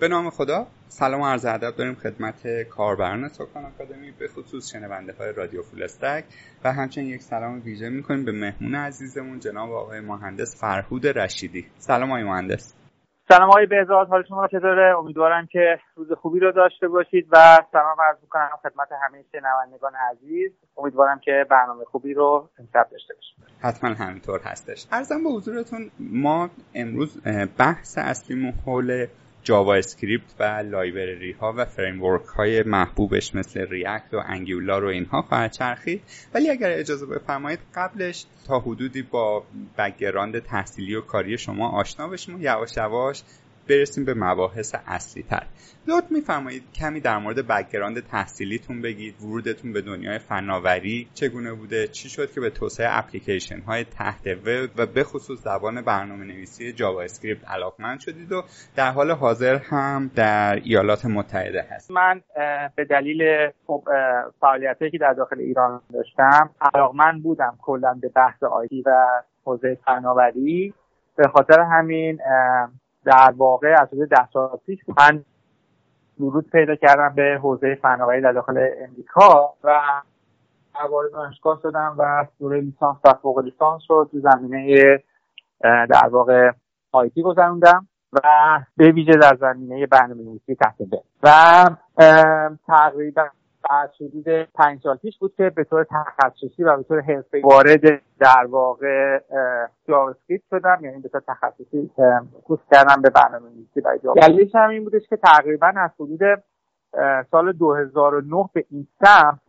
[0.00, 5.12] به نام خدا سلام و عرض ادب داریم خدمت کاربران سکان آکادمی به خصوص شنونده
[5.12, 6.24] های رادیو فولستک.
[6.64, 11.66] و همچنین یک سلام ویژه می‌کنیم به مهمون عزیزمون جناب آقای مهندس فرهود رشیدی.
[11.76, 12.74] سلام آقای مهندس.
[13.28, 17.96] سلام آقای بهزاد حال شما چطوره؟ امیدوارم که روز خوبی رو داشته باشید و سلام
[18.08, 20.52] عرض می‌کنم خدمت همه شنوندگان عزیز.
[20.76, 24.86] امیدوارم که برنامه خوبی رو امشب داشته باشیم حتما همینطور هستش.
[24.92, 27.22] ارزم به حضورتون ما امروز
[27.58, 29.06] بحث اصلیمون حول
[29.44, 35.52] JavaScript و library ها و framework های محبوبش مثل React و Angular و اینها خواهد
[35.52, 36.02] چرخید.
[36.34, 39.44] ولی اگر اجازه بفرمایید قبلش تا حدودی با
[39.78, 43.22] background تحصیلی و کاری شما آشنا بشیم و یواش یواش
[43.68, 45.46] برسیم به مباحث اصلی تر
[45.88, 52.08] لطف میفرمایید کمی در مورد background تحصیلیتون بگید ورودتون به دنیای فناوری چگونه بوده چی
[52.08, 57.48] شد که به توسعه اپلیکیشن های تحت وب و به خصوص زبان برنامه نویسی JavaScript
[57.48, 58.42] علاقمند شدید و
[58.76, 61.90] در حال حاضر هم در ایالات متحده هست.
[61.90, 62.20] من
[62.76, 63.50] به دلیل
[64.40, 69.06] فعالیتی که در داخل ایران داشتم علاقمند بودم کلا به بحث آیتی و
[69.44, 70.74] حوزه فناوری.
[71.16, 72.18] به خاطر همین
[73.04, 75.24] در واقع از حدود ده سال پیش من
[76.20, 79.80] ورود پیدا کردم به حوزه فناوری در داخل امریکا و
[80.90, 84.98] وارد دانشگاه شدم و دوره لیسانس و فوق لیسانس رو تو زمینه
[85.62, 86.50] در واقع
[86.92, 88.20] IT گذروندم و
[88.76, 90.74] به ویژه در زمینه برنامه‌نویسی تحت
[91.22, 91.30] وب
[92.66, 93.28] تقریبا
[93.70, 98.02] از حدود پنج سال پیش بود که به طور تخصصی و به طور حرفه‌ای وارد
[98.20, 99.20] در واقع
[99.88, 100.78] JavaScript شدم.
[100.82, 101.90] یعنی به طور تخصصی
[102.44, 106.20] focus کردم به برنامه‌نویسی برای Java دلیلش هم این بودش که تقریبا از حدود
[107.30, 109.40] سال 2009 به این سمت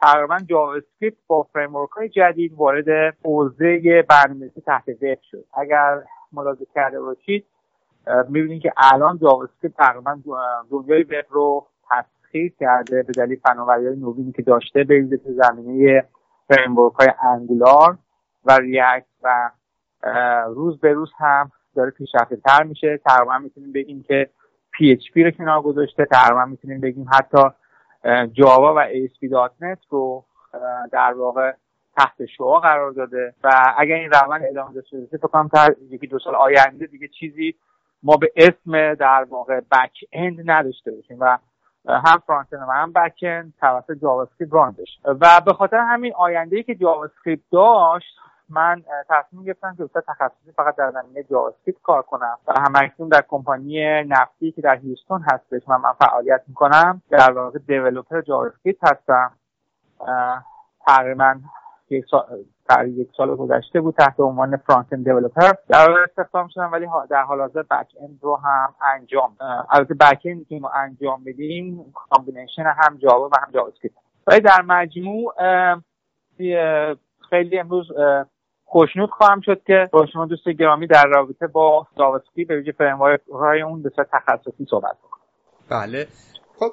[0.00, 5.44] تقریبا JavaScript با framework های جدید وارد حوزه برنامه‌نویسی تحت وب شد.
[5.54, 7.46] اگر ملاحظه کرده باشید
[8.28, 10.18] می‌بینید که الان JavaScript تقریبا
[10.70, 11.66] دنیای وب رو
[12.36, 16.04] تسخیر کرده به دلیل فناوری نوینی که داشته به تو زمینه
[16.48, 17.98] framework های Angular
[18.44, 19.50] و React و
[20.46, 23.00] روز به روز هم داره پیشرفته تر میشه.
[23.06, 24.30] تقریبا می‌تونیم بگیم که
[24.74, 26.04] PHP رو کنار گذاشته.
[26.04, 27.42] تقریبا می‌تونیم بگیم حتی
[28.32, 30.24] Java و ASP.NET رو
[30.92, 31.52] در واقع
[31.96, 33.34] تحت شعاع قرار داده.
[33.44, 37.08] و اگر این روند ادامه داشته باشه فکر کنم تا یکی دو سال آینده دیگه
[37.08, 37.54] چیزی
[38.02, 41.38] ما به اسم در واقع back end نداشته باشیم و
[41.88, 43.24] هم front و هم back
[43.60, 45.00] توسط JavaScript run بشه.
[45.04, 48.16] و به خاطر همین آینده ای که JavaScript داشت
[48.48, 53.24] من تصمیم گرفتم که استاد تخصصی فقط در زمینه JavaScript کار کنم و هم‌اکنون در
[53.28, 59.30] کمپانی نفتی که در هیوستون هستش من من فعالیت می‌کنم در واقع developer JavaScript هستم
[60.86, 61.34] تقریبا
[61.90, 66.86] یک سال یک سال گذشته بود تحت عنوان front end developer در استخدام شدم ولی
[67.10, 69.36] در حال حاضر back end رو هم انجام
[69.70, 74.62] البته back end که ما انجام بدیم combination هم Java و هم JavaScript ولی در
[74.62, 75.34] مجموع
[77.30, 77.86] خیلی امروز
[78.64, 83.66] خوشنود خواهم شد که با شما دوست گرامی در رابطه با JavaScript به ویژه فریم
[83.66, 85.22] اون به تخصصی صحبت بکنم.
[85.70, 86.06] بله.
[86.58, 86.72] خب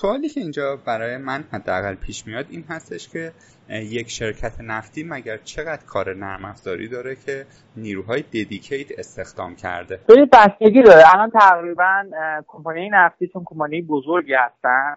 [0.00, 3.32] سوالی که اینجا برای من حداقل پیش میاد این هستش که
[3.68, 7.46] یک شرکت نفتی مگر چقدر کار نرم افزاری داره که
[7.76, 11.02] نیروهای dedicate استخدام کرده؟ به بستگی داره.
[11.14, 12.04] الان تقریبا
[12.46, 14.96] کمپانی نفتی چون کمپانی بزرگی هستن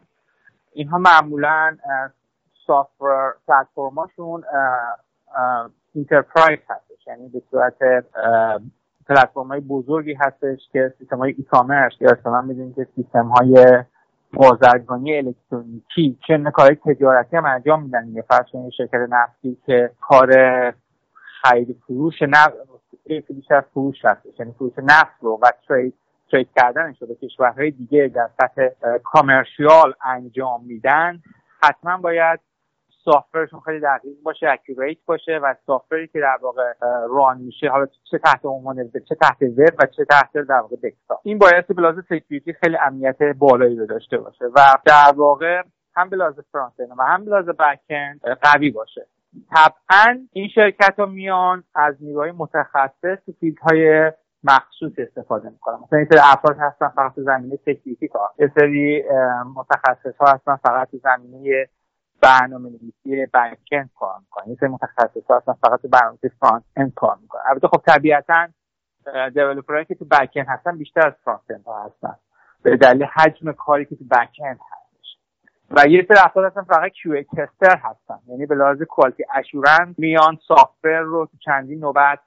[0.73, 1.77] اینها معمولا
[2.67, 4.43] software platform اشون
[5.95, 7.07] enterprise هستش.
[7.07, 8.05] یعنی به صورت
[9.07, 13.83] پلتفرم های بزرگی هستش که سیستم های e-commerce یا اصلا می‌دونید که سیستم های
[14.33, 18.45] بازرگانی الکترونیکی چه کار تجارتی هم انجام میدن یه فرض
[18.77, 20.31] شرکت نفتی که کار
[21.41, 22.53] خرید فروش نفت
[23.05, 25.93] بیشتر فروش هستش یعنی فروش نفت رو و trade
[26.31, 28.69] trade کردنش رو به کشورهای دیگه در سطح
[29.03, 31.19] commercial انجام میدن.
[31.63, 32.39] حتما باید
[33.05, 36.73] software شون خیلی دقیق باشه accurate باشه و software ی که در واقع
[37.09, 41.19] run میشه حالا چه تحت عنوان چه تحت وب و چه تحت در واقع desktop
[41.23, 45.63] این باید به لحاظ security خیلی امنیت بالایی رو داشته باشه و در واقع
[45.95, 47.49] هم به لحاظ front و هم به لحاظ
[48.41, 49.07] قوی باشه.
[49.55, 54.11] طبعا این شرکت ها میان از نیروهای متخصص تو field های
[54.43, 55.79] مخصوص استفاده می‌کنن.
[55.83, 58.29] مثلا این سری افراد هستن فقط تو زمینه security کار.
[58.39, 59.03] یه سری
[59.55, 61.67] متخصص ها هستن فقط تو زمینه
[62.21, 66.93] برنامه نویسی back end کار می‌کنن این سری متخصص هستن فقط تو برنامه front end
[66.93, 67.41] کار می‌کنن.
[67.49, 68.47] البته خب طبیعتا
[69.33, 72.15] developer هایی که تو back هستن بیشتر از front end هستن.
[72.63, 75.17] به دلیل حجم کاری که تو back end هستش
[75.71, 78.19] و یه سری افراد هستن فقط Q tester هستن.
[78.27, 82.19] یعنی به لحاظ quality assurance میان software رو تو چندین نوبت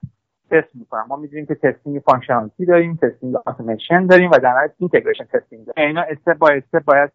[0.53, 5.25] تست می‌کنن ما می‌دونیم که testing functionality داریم testing اتوماسیون داریم و در نهایت integration
[5.25, 5.89] testing داریم.
[5.89, 7.11] اینا step by step باید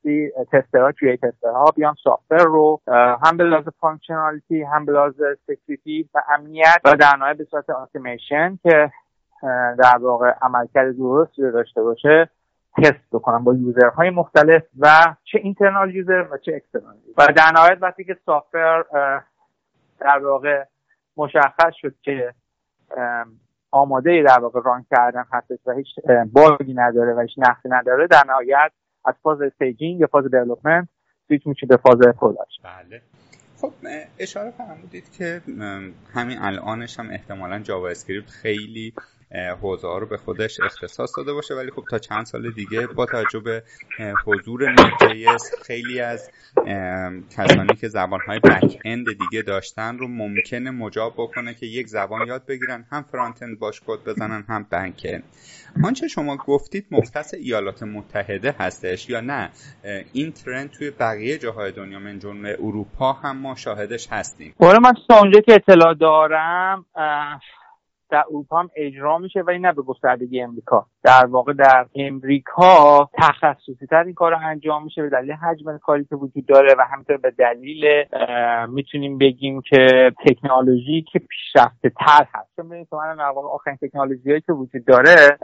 [0.51, 2.81] tester ها توی tester ها بیان software رو
[3.25, 5.13] هم به لحاظ functionality هم به لحاظ
[5.47, 8.91] security و امنیت و در نهایت به صورت اتوماسیون که
[9.77, 12.29] در واقع عملکرد درست رو داشته باشه
[12.77, 14.87] تست بکنم با user های مختلف و
[15.23, 18.85] چه internal user و چه external و در نهایت وقتی که software
[19.99, 20.63] در واقع
[21.17, 22.33] مشخص شد که
[23.71, 25.87] آماده در واقع run کردن هستش و هیچ
[26.31, 28.71] bug ی نداره و هیچ نقصی نداره در نهایت
[29.05, 30.87] از فاز staging یا فاز development
[31.27, 33.01] سویچ میشه به فاز production بله.
[33.61, 33.73] خب
[34.19, 35.41] اشاره فرمودید که
[36.13, 38.93] همین الانش هم احتمالا JavaScript خیلی
[39.61, 41.53] حوزه ها رو به خودش اختصاص داده باشه.
[41.53, 43.63] ولی خب تا چند سال دیگه با توجه به
[44.25, 46.31] حضور Node خیلی از
[47.37, 52.27] کسانی که زبان های back end دیگه داشتن رو ممکنه مجاب بکنه که یک زبان
[52.27, 52.85] یاد بگیرن.
[52.91, 55.23] هم front end باش کد بزنن هم back end
[55.83, 59.49] آنچه شما گفتید مختص ایالات متحده هستش یا نه؟
[60.13, 64.53] این trend توی بقیه جاهای دنیا من جمله اروپا هم ما شاهدش هستیم.
[64.59, 66.85] من تا اونجا که اطلاع دارم
[68.09, 70.85] در اروپا هم اجرا میشه ولی نه به گستردگی امریکا.
[71.03, 76.15] در واقع در امریکا تخصصی تر این کار انجام میشه به دلیل حجم کاری که
[76.15, 78.05] وجود داره و همینطور به دلیل
[78.69, 82.55] می‌تونیم بگیم که تکنولوژی که پیشرفته تر هست.
[82.55, 85.37] چون ببینید من واقع آخرین تکنولوژی که وجود داره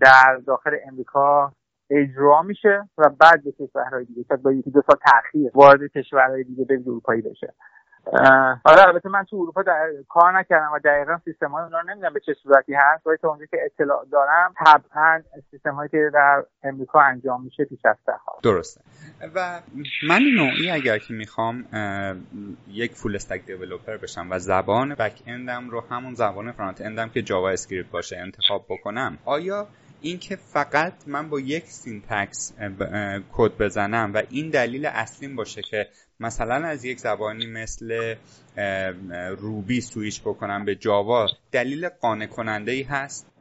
[0.00, 1.52] در داخل امریکا
[1.90, 6.44] اجرا میشه و بعد به کشورهای دیگه شاید با یکی دو سال تاخیر وارد کشورهای
[6.44, 7.54] دیگه به اروپایی بشه.
[8.64, 9.90] آره البته من تو اروپا در...
[10.08, 13.46] کار نکردم و دقیقا سیستم های رو نمی‌دونم به چه صورتی هست ولی تا اونجا
[13.46, 18.80] که اطلاع دارم طبعا سیستم هایی که در امریکا انجام میشه پیشرفته ها درسته.
[19.34, 19.60] و
[20.08, 21.64] من نوعی اگر که می‌خوام
[22.68, 27.01] یک full stack developer بشم و زبان back end م رو همون زبان front end
[27.01, 29.66] م که JavaScript باشه انتخاب بکنم آیا
[30.00, 32.54] اینکه فقط من با یک syntax
[33.32, 35.86] کد بزنم و این دلیل اصلیم باشه که
[36.20, 38.14] مثلا از یک زبانی مثل
[39.38, 43.32] Ruby سویش بکنم به Java دلیل قانع کننده ای هست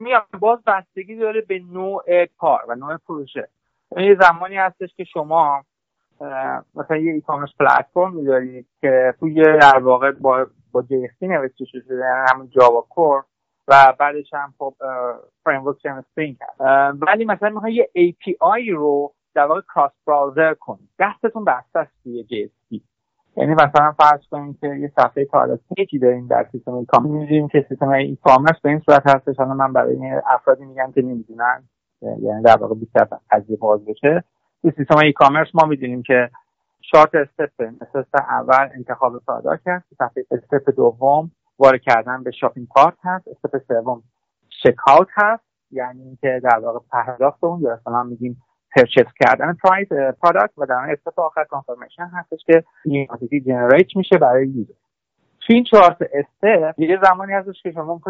[0.00, 3.48] میام باز بستگی داره به نوع کار و نوع پروژه.
[3.96, 5.64] یه زمانی هستش که شما
[6.74, 7.22] مثلا یه ای
[7.58, 13.24] پلتفرم دارید که توی در واقع با با JSP نوشته شده یعنی همون Java Core
[13.68, 14.74] و بعدش هم خب
[15.44, 16.36] framework Spring
[17.00, 22.24] ولی مثلا می‌خوای یه API رو در واقع cross browser کنید دستتون بسته است توی
[22.24, 22.80] JSP
[23.36, 25.28] یعنی مثلا فرض کنید که یه صفحه
[25.76, 29.36] page ی داریم در سیستم e می‌دونیم که سیستم e-commerce به این صورت هستش.
[29.36, 31.62] حالا من برای افرادی میگم که نمی‌دونن
[32.02, 34.24] یعنی در واقع بیشتر قضیه باز بشه.
[34.62, 36.30] تو سیستم e-commerce ما می‌دونیم که
[36.80, 37.50] چهار تا step،
[37.80, 39.84] step اول انتخاب product هست.
[39.98, 43.28] صفحه step دوم وارد کردن به shopping cart هست.
[43.28, 44.02] step سوم
[44.62, 44.76] چک
[45.14, 45.44] هست.
[45.70, 47.60] یعنی اینکه در واقع پرداخت اون.
[47.60, 48.42] یا مثلا میگیم
[48.76, 49.88] purchase کردن price
[50.22, 53.08] product و در step آخر confirmation هستش که این
[53.46, 54.72] generate میشه برای user
[55.46, 58.00] تو این چهار step یه زمانی هستش که شما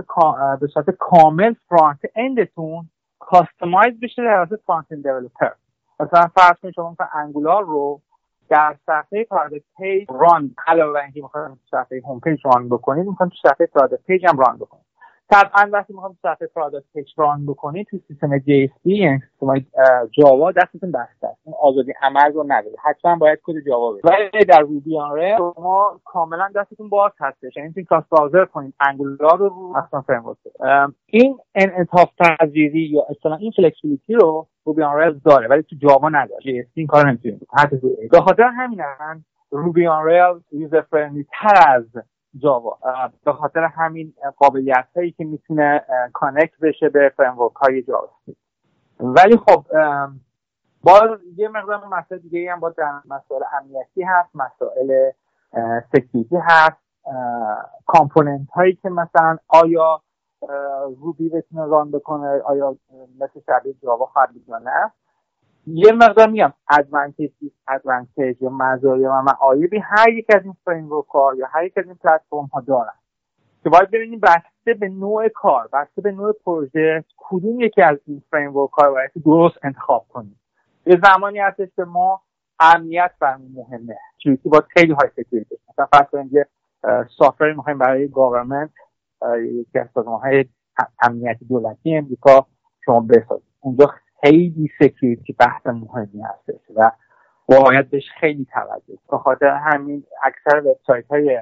[0.60, 2.88] به صورت کامل front end تون
[3.18, 5.50] customize بشه در واسه front end developer
[6.00, 8.00] مثلا فرض کنید شما مثلا Angular رو
[8.48, 13.48] در صفحه product page run علاوه اینکه می‌خواید صفحه home page run بکنید می‌خواید تو
[13.48, 14.84] صفحه product page هم run بکنید.
[15.30, 19.66] طبعا وقتی می‌خوام صفحه product page run بکنید تو سیستم JSP یعنی سیستم
[20.12, 21.40] Java دستتون بسته است.
[21.44, 22.76] اون آزادی عمل رو نداره.
[22.82, 24.04] حتما باید کد Java بدید.
[24.04, 27.56] ولی در Ruby on شما کاملا دستتون باز هستش.
[27.56, 30.22] یعنی می‌تونید cross browser کنید Angular رو رو اصلا فریم
[31.06, 36.40] این انعطاف پذیری یا اصلا این flexibility رو Ruby on داره ولی تو Java نداره.
[36.40, 37.76] JSP این کار نمی‌تونید حتی
[38.10, 38.80] به خاطر همین
[39.50, 41.84] Ruby on Rails user friendly تر از
[42.38, 42.78] جاوا.
[43.24, 48.10] به خاطر همین قابلیت هایی که می‌تونه connect بشه به framework های جاوا.
[49.00, 49.64] ولی خب
[50.82, 55.10] باز یه مقدار مسائل دیگه هم باز در مسائل امنیتی هست مسائل
[55.92, 56.84] security هست.
[57.86, 60.00] component هایی که مثلا آیا
[61.00, 62.76] روبی بتونه run بکنه آیا
[63.20, 64.92] مثل شبیه جاوا خواهد یا نه.
[65.66, 67.30] یه مقدار میگم advantage
[67.68, 71.84] advantage یا مزایا و معایبی هر یک از این فریم ها یا هر یک از
[71.84, 72.94] این پلتفرم ها دارن.
[73.62, 78.22] که باید ببینیم بسته به نوع کار بسته به نوع پروژه کدوم یکی از این
[78.30, 80.40] فریم ها رو باید درست انتخاب کنیم.
[80.86, 82.20] یه زمانی هستش که ما
[82.60, 83.98] امنیت برمون مهمه.
[84.18, 86.46] چیزی با خیلی high security مثلا فرض کنیم یه
[87.18, 88.70] software می‌خوایم برای government
[89.38, 90.44] یکی از های
[91.02, 92.46] امنیتی دولتی امریکا
[92.84, 93.44] شما بسازید.
[93.60, 93.86] اونجا
[94.20, 96.90] خیلی سکیوریتی بحث مهمی هستش و
[97.48, 101.38] باید بهش خیلی توجه به خاطر همین اکثر وبسایت های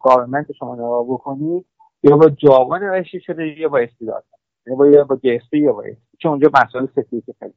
[0.00, 1.64] گاورمنت شما نگاه بکنید
[2.02, 4.24] یا با جاوا نوشته شده یا با استیداد
[4.66, 5.18] یا با یا با
[5.52, 5.72] یا
[6.18, 7.54] چون اونجا مسائل سکیوریتی خیلی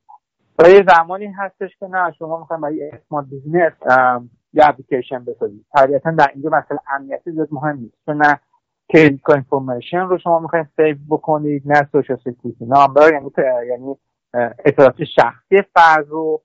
[0.60, 3.74] و زمانی هستش که نه شما می‌خوایم برای اسمارت بیزنس
[4.54, 5.66] یه اپلیکیشن بسازید.
[5.74, 7.98] طبیعتا در اینجا مسئله امنیتی زیاد مهم نیست.
[8.06, 8.40] چون نه
[8.90, 13.32] credit information رو شما می‌خواین save بکنید نه social security number یعنی
[13.70, 13.96] یعنی
[14.34, 16.42] اطلاعات شخصی فرد رو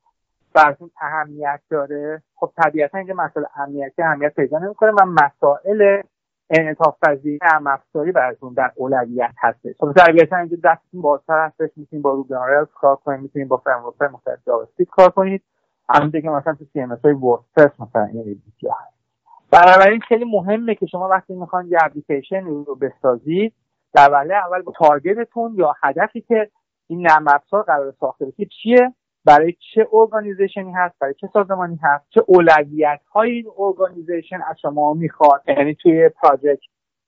[0.55, 2.23] براتون اهمیت داره.
[2.35, 6.03] خب طبیعتا اینجا مسئله امنیتی اهمیت پیدا نمی‌کنه و مسائل
[6.51, 9.75] انعطاف پذیری نرم افزاری براتون در اولویت هستش.
[9.79, 11.71] خب طبیعتا اینجا دستتون بازتر هستش.
[11.77, 12.35] می‌تونید با روبی
[12.75, 15.43] کار کنید می‌تونید با framework مختلف جاوا کار کنید.
[15.89, 19.03] همونطور که مثلا تو CMS های وردپرس مثلا این هست.
[19.51, 23.55] بنابراین خیلی مهمه که شما وقتی می‌خواین یه اپلیکیشن رو بسازید
[23.95, 26.51] در وهله اول با target تون یا هدفی که
[26.93, 28.45] این نرم افزار قرار ساخته بشه.
[28.63, 28.95] چیه؟
[29.25, 34.57] برای چه organization ی هست؟ برای چه سازمانی هست؟ چه اولویت های این organization از
[34.63, 36.61] شما می‌خواد؟ یعنی توی project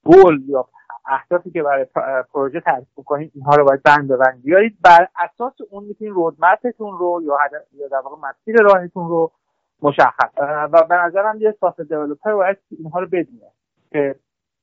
[0.04, 0.68] goal یا
[1.06, 1.86] اهدافی که برای
[2.32, 6.98] پروژه تعریف کنید اینها رو باید بند بند بیارید بر اساس اون می‌تونید roadmap تون
[6.98, 7.36] رو یا
[7.72, 9.32] یا در واقع مسیر راهتون رو
[9.82, 10.30] مشخص
[10.72, 13.50] و به نظرم یه software developer باید اینها رو بدونه
[13.92, 14.14] که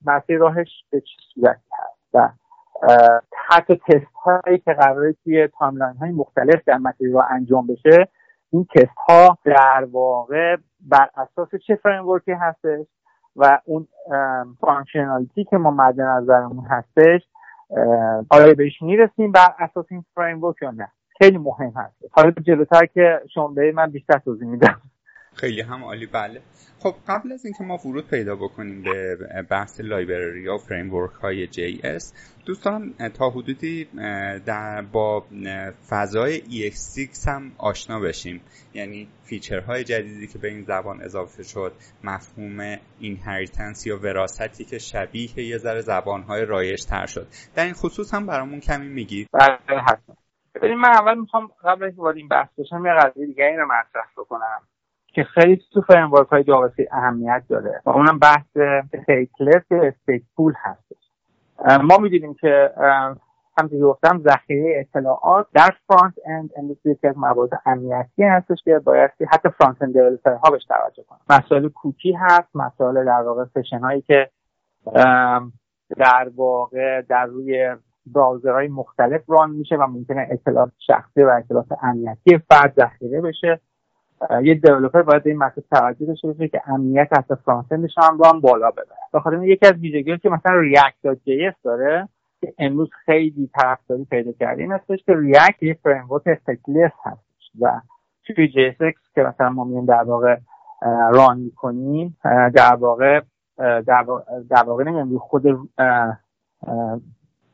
[0.05, 2.01] مسیر راهش به چه صورتی هست.
[2.13, 2.29] و
[3.47, 6.79] حتی تست هایی که قراره توی timeline های مختلف در
[7.13, 8.07] را انجام بشه
[8.51, 12.85] این تست ها در واقع بر اساس چه framework ی هستش
[13.35, 13.87] و اون
[14.61, 17.21] functionality که ما مد نظرمون هستش
[18.29, 21.95] آیا بهش می‌رسیم بر اساس این framework یا نه؟ خیلی مهم هست.
[22.11, 24.81] حالا جلوتر که شما من بیشتر توضیح میدم.
[25.35, 26.05] خیلی هم عالی.
[26.05, 26.41] بله.
[26.79, 29.17] خب قبل از اینکه ما ورود پیدا بکنیم به
[29.49, 32.13] بحث library یا framework های JS
[32.45, 33.85] دوستان تا حدودی
[34.45, 35.25] در با
[35.89, 38.41] فضای ES6 هم آشنا بشیم.
[38.73, 41.73] یعنی feature های جدیدی که به این زبان اضافه شد
[42.03, 47.27] مفهوم inheritance یا وراثتی که شبیه یه ذره زبانهای رایج تر شد.
[47.55, 49.27] در این خصوص هم برامون کمی میگید.
[49.33, 50.15] بله حتما.
[50.55, 54.07] ببینید من اول می‌خوام قبل از وارد این بحث بشم یه قضیه دیگه رو مطرح
[54.17, 54.61] بکنم.
[55.11, 58.57] که خیلی تو framework های جاوااسکریپت اهمیت داره و اونم بحث
[59.05, 60.97] stateless یا stateful هستش.
[61.83, 62.71] ما می‌دونیم که
[63.57, 69.49] همونطور گفتم ذخیره اطلاعات در front-end industry که از موارد امنیتی هستش که باید حتی
[69.49, 71.19] front-end developer ها بهش توجه کنن.
[71.29, 74.29] مسائل کوکی هست مسائل در واقع session هایی که
[75.97, 81.67] در واقع در روی browser های مختلف run میشه و ممکنه اطلاعات شخصی و اطلاعات
[81.83, 83.59] امنیتی فرد ذخیره بشه.
[84.43, 88.25] یه developer باید این مطلب توجه داشته باشه که امنیت حتی front-end ش هم رو
[88.25, 88.97] هم بالا ببره.
[89.13, 92.09] بخاطر یکی از ویژگی‌ها که مثلا React.js داره
[92.41, 97.51] که امروز خیلی طرفداری پیدا کرده این هستش که React یه framework stateless هستش.
[97.61, 97.81] و
[98.23, 98.75] توی JS
[99.15, 100.37] که مثلا ما میایم در واقع
[101.13, 102.17] run می‌کنیم
[102.55, 103.21] در واقع
[104.49, 105.43] در واقع نمی‌دونم خود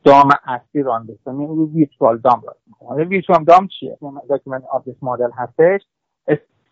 [0.04, 3.98] DOM اصلی run بکنیم روی virtual DOM run می‌کنیم virtual DOM چیه؟
[4.28, 5.80] document object model هستش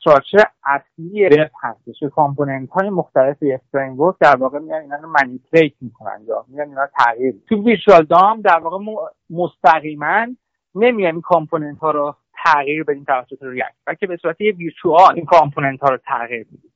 [0.06, 5.08] structure اصلی وب هستش که component های مختلف یک فریم در واقع میان اینا رو
[5.08, 8.78] manipulate می‌کنن یا میان اینا تغییر تو virtual DOM در واقع
[9.30, 10.26] مستقیما
[10.74, 15.24] نمیان این component ها رو تغییر بدیم توسط React بلکه به صورت یه virtual این
[15.24, 16.72] component ها رو تغییر میدیم.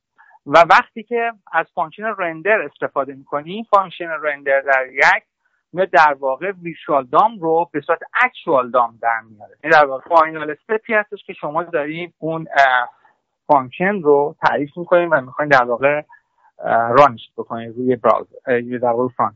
[0.47, 5.27] و وقتی که از function render استفاده می‌کنیم function render در React
[5.73, 9.57] میاد در واقع virtual DOM رو به صورت actual DOM در میاره.
[9.65, 12.47] این در واقع final step ی هستش که شما داریم اون
[13.51, 16.03] function رو تعریف می‌کنیم و می‌خواین در واقع
[16.99, 19.35] run ش بکنید روی browser در واقع front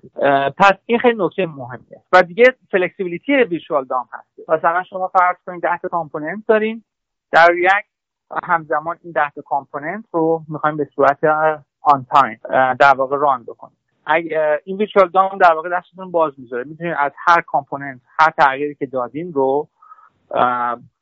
[0.59, 2.03] پس این خیلی نکته مهمیه.
[2.13, 4.49] و دیگه flexibility virtual DOM هست.
[4.49, 6.85] مثلا شما فرض کنید 10 تا component دارین
[7.33, 7.85] در React
[8.43, 11.25] همزمان این 10 تا component رو می‌خوایم به صورت
[11.81, 12.41] on time
[12.81, 13.77] در واقع run بکنیم.
[14.65, 16.65] این virtual DOM در واقع دستتون باز می‌ذاره.
[16.65, 19.69] می‌تونید از هر component هر تغییری که دادین رو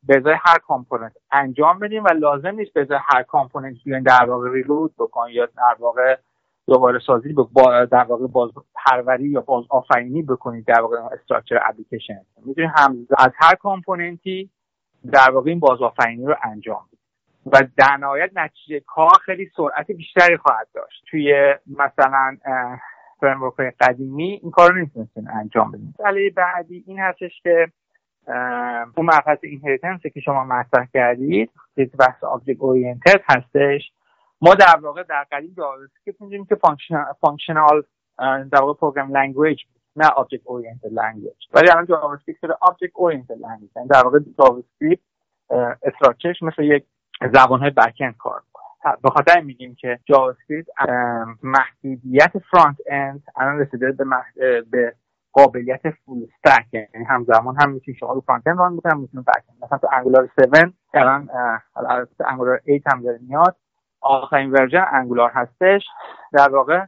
[0.03, 4.25] به ازای هر component انجام بدیم و لازم نیست به ازای هر component بیاین در
[4.25, 6.17] واقع reload بکنید یا در واقع
[6.67, 12.21] دوباره سازی با در واقع باز پروری یا باز آفرینی بکنید در واقع structure اپلیکیشن
[12.47, 14.51] می‌تونید هم از هر component ی
[15.13, 16.99] در واقع این باز آفرینی رو انجام بدید.
[17.47, 21.05] و در نهایت نتیجه کار خیلی سرعت بیشتری خواهد داشت.
[21.11, 22.37] توی مثلا
[23.21, 27.73] framework قدیمی این کار رو نمی‌تونستین انجام بدید مسئله بعدی این هستش که
[28.97, 33.93] اون مبحث inheritance که شما مطرح کردید که بحث object oriented هستش.
[34.41, 36.57] ما در واقع در قدیم JavaScript می‌دونیم که
[37.21, 37.83] functional
[38.53, 39.59] در واقع پروگرام لنگویج
[39.97, 44.59] نه آبجکت اورینتد لنگویج ولی الان جاوا اسکریپت شده آبجکت اورینتد لنگویج در واقع جاوا
[44.59, 45.03] اسکریپت
[45.83, 46.85] استراکچرش مثل یک
[47.33, 48.43] زبان های بک کار
[49.03, 50.69] به خاطر میگیم که جاوا اسکریپت
[51.43, 54.05] محدودیت فرانت اند الان رسیده به,
[54.71, 54.95] به
[55.33, 59.43] قابلیت فول استک یعنی همزمان هم می‌تونی شما رو فرانت اند ران بکنید می‌تونید بک
[59.63, 61.29] مثلا تو انگولار 7 الان
[62.27, 63.57] انگولار 8 هم داره میاد.
[64.01, 65.83] آخرین version Angular هستش.
[66.33, 66.85] در واقع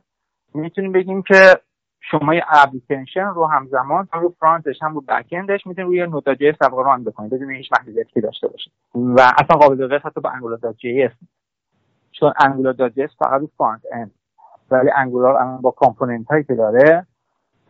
[0.55, 1.61] می‌تونیم بگیم که
[2.01, 6.07] شما یه اپلیکیشن رو همزمان هم رو front ش هم رو backend ش می‌تونید روی
[6.07, 10.73] Node.js run بکنید بدون هیچ محدودیتی داشته باشه و اصلا قابل قیاس حتی با انگولار
[10.73, 11.13] جی اس
[12.13, 14.11] چون انگولار جی اس فقط رو frontend
[14.71, 17.07] ولی Angular با component هایی که داره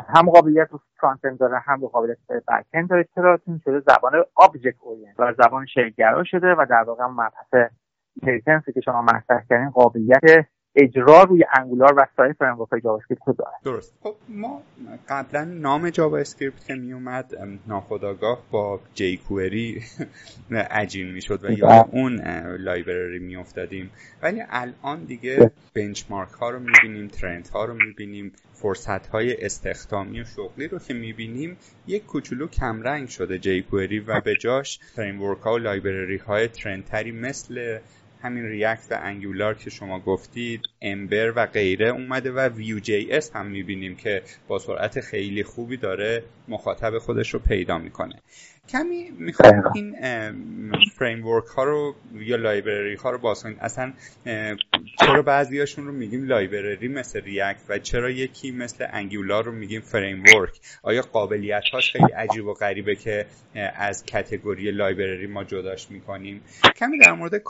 [0.08, 3.08] هم قابلیت رو front داره هم قابلیت backend داره.
[3.14, 7.70] چرا؟ شده زبان object orient و زبان شی‌گرا شده و در واقع مبحث
[8.16, 13.24] inheritance ی که شما مطرح کردین قابلیت اجرا روی Angular و سایر framework های JavaScript
[13.26, 13.94] داره درست.
[14.02, 14.62] خب ما
[15.08, 17.34] قبلا نام JavaScript که می اومد
[17.66, 19.82] ناخودآگاه با jQuery
[20.70, 21.84] عجین می‌شد و یا بله.
[21.92, 22.20] اون
[22.56, 23.90] library می افتادیم
[24.22, 30.24] ولی الان دیگه benchmark ها رو می‌بینیم trend ها رو می‌بینیم فرصت های استخدامی و
[30.24, 35.58] شغلی رو که می‌بینیم یک کوچولو کمرنگ شده jQuery و به جاش framework ها و
[35.58, 37.78] library های trend تری مثل
[38.24, 44.22] همین React Angular که شما گفتید Ember و غیره اومده و Vue.js هم می‌بینیم که
[44.48, 48.22] با سرعت خیلی خوبی داره مخاطب خودش رو پیدا می‌کنه.
[48.68, 49.96] کمی می‌خوام این
[50.98, 53.92] framework ها رو یا library ها رو باز کنید اصلا
[55.00, 60.60] چرا بعضیاشون رو میگیم library مثل React و چرا یکی مثل Angular رو میگیم framework
[60.82, 63.26] آیا قابلیت هاش خیلی عجیب و غریبه که
[63.76, 66.42] از category library ما جداش می‌کنیم؟
[66.76, 67.42] کمی در مورد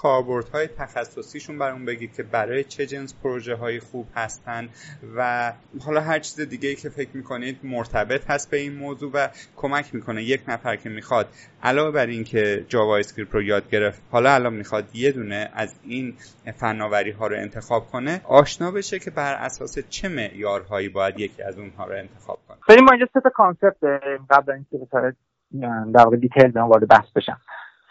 [0.52, 4.68] های تخصصیشون برامون بگید که برای چه جنس پروژه های خوب هستن
[5.16, 5.52] و
[5.86, 10.22] حالا هر چیز دیگه که فکر می‌کنید مرتبط هست به این موضوع و کمک می‌کنه
[10.22, 11.28] یک نفر که می‌خواد
[11.62, 16.14] علاوه بر اینکه JavaScript رو یاد گرفت حالا الان می‌خواد یه دونه از این
[16.56, 21.58] فناوری ها رو انتخاب کنه آشنا بشه که بر اساس چه معیارهایی باید یکی از
[21.58, 22.80] اونها رو انتخاب کنه.
[22.80, 23.84] ما اینجا سه تا concept
[24.30, 24.78] قبل اینکه
[25.94, 27.40] در واقع detail به وارد بحث بشم.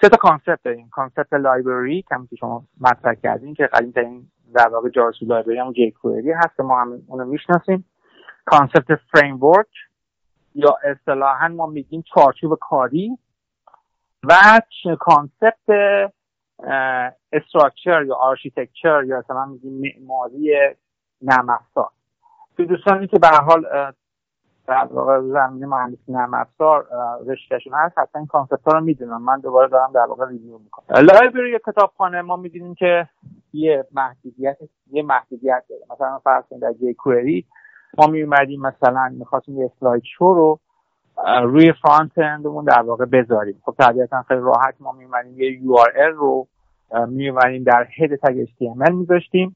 [0.02, 0.90] سه تا concept داریم.
[0.92, 6.32] concept library که شما مطرح کردین که قدیم ترین در واقع JavaScript library هم jQuery
[6.32, 7.86] هست ما هم اونو می‌شناسیم.
[8.46, 9.40] concept framework
[10.56, 13.18] یا اصطلاحا ما میگیم چارچوب کاری
[14.24, 14.62] و
[15.00, 15.56] concept
[17.32, 20.58] structure یا architecture یا مثلا میگیم معماری
[21.22, 21.90] نرم افزار
[22.58, 23.66] تو دوستانی که به حال
[24.68, 26.88] در واقع زمینه مهندسی نرم افزار
[27.28, 30.98] رشتهشون هست حتی این concept ها رو می‌دونم من دوباره دارم در واقع review می‌کنم.
[30.98, 33.10] library یا کتابخانه ما می‌دونیم که
[33.54, 34.58] یه محدودیت
[34.92, 35.82] یه محدودیت داره.
[35.92, 37.46] مثلا فرض کنید در jQuery
[37.98, 40.60] ما میومدیم مثلا می‌خواستیم یه slideshow رو
[41.44, 43.62] روی frontend مون در واقع بذاریم.
[43.66, 46.48] خب طبیعتا خیلی راحت ما میومدیم یه URL رو
[47.08, 49.56] میومدیم در head tag HTML میذاشتیم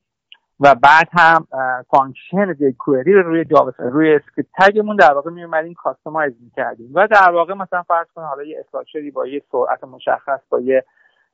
[0.60, 1.48] و بعد هم
[1.90, 6.92] function jQuery رو روی Java روی script tag مون در واقع میومدیم customize می‌کردیم.
[6.94, 10.60] و در واقع مثلا فرض کنید حالا یه structure ی با یه سرعت مشخص با
[10.60, 10.84] یه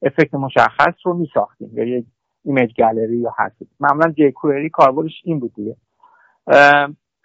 [0.02, 1.70] effect مشخص رو میساختیم.
[1.74, 2.04] یا یه
[2.46, 5.76] image gallery یا هر معمولا jQuery کاربردش این بود دیگه.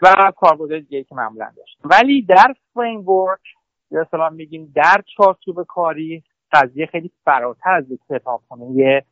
[0.02, 3.40] و کاربرد دیگه که معمولا داشت ولی در framework
[3.90, 9.02] یا اصلا میگیم در چارچوب کاری قضیه خیلی فراتر از یک کتابخانه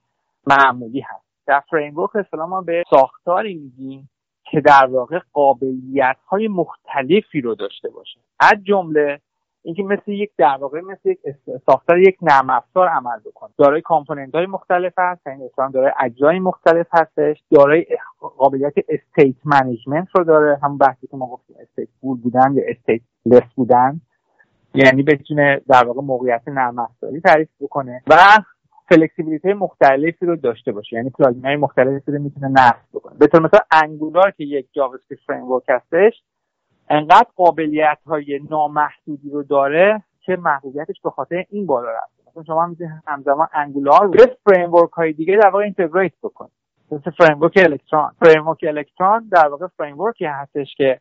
[0.47, 1.27] معمولی هست.
[1.47, 4.11] در framework اصلا ما به ساختاری میگیم
[4.51, 8.21] که در واقع قابلیت های مختلفی رو داشته باشه.
[8.41, 9.21] از جمله
[9.67, 11.19] اینکه مثل یک در واقع مثل یک
[11.67, 13.51] ساختار یک نرم افزار عمل بکنه.
[13.59, 17.43] دارای component های مختلف هست یعنی مثلا دارای اجزای مختلف هستش.
[17.51, 17.87] دارای
[18.39, 20.59] قابلیت state management رو داره.
[20.63, 24.01] همون بحثی که ما گفتیم stateful بودن یا stateless بودن.
[24.75, 28.15] یعنی بتونه در واقع موقعیت نرم افزاری تعریف بکنه و
[28.89, 30.97] flexibility مختلفی رو داشته باشه.
[30.97, 33.19] یعنی plugin های مختلفی رو می‌تونه نصب بکنه.
[33.19, 36.23] به طور مثلا Angular که یک JavaScript framework هستش
[36.91, 42.23] انقدر قابلیت های نامحدودی رو داره که محدودیتش به خاطر این بالا رفته.
[42.27, 46.53] مثلا شما می‌تونید همزمان Angular به framework های دیگه در واقع integrate بکنید
[46.91, 51.01] مثل framework Electron framework Electron در واقع framework ی هستش که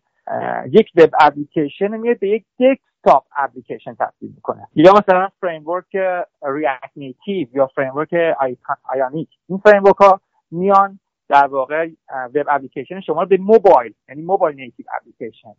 [0.70, 4.68] یک web application میاد به یک desktop application تبدیل می‌کنه.
[4.76, 5.96] یا مثلا framework
[6.44, 8.14] React Native یا framework
[8.84, 10.20] Ionic این framework ها
[10.52, 11.90] میان در واقع
[12.36, 15.54] web application شما به موبایل یعنی mobile native application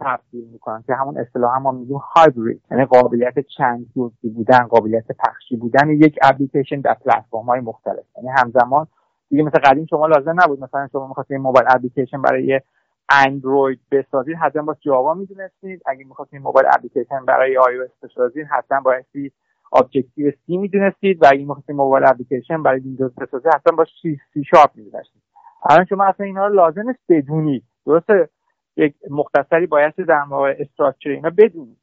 [0.00, 5.06] تبدیل می‌کنن که همون اصطلاح هم ما میگیم هایبرید یعنی قابلیت چند جزئی بودن قابلیت
[5.12, 8.04] پخشی بودن یک اپلیکیشن در پلتفرم های مختلف.
[8.16, 8.86] یعنی همزمان
[9.28, 10.60] دیگه مثل قدیم شما لازم نبود.
[10.60, 12.60] مثلا شما می‌خواستید mobile application برای
[13.08, 15.82] اندروید بسازید حتما با Java می‌دونستید.
[15.86, 19.32] اگه می‌خواستید mobile application برای آی بسازید حتما بایستی
[19.72, 21.22] Objective-C می‌دونستید.
[21.22, 25.22] و اگه می‌خواستید موبایل اپلیکیشن برای ویندوز بسازید حتما با سی, سی شارپ می‌دونستید.
[25.70, 27.64] الان شما اصلا اینا رو لازم است بدونید.
[27.86, 28.28] درسته؟
[28.76, 31.78] یک مختصری باید در مورد structure اینا بدونید.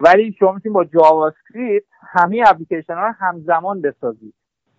[0.00, 4.34] ولی شما می‌تونید با جاوا اسکریپت همه اپلیکیشن ها رو همزمان بسازید.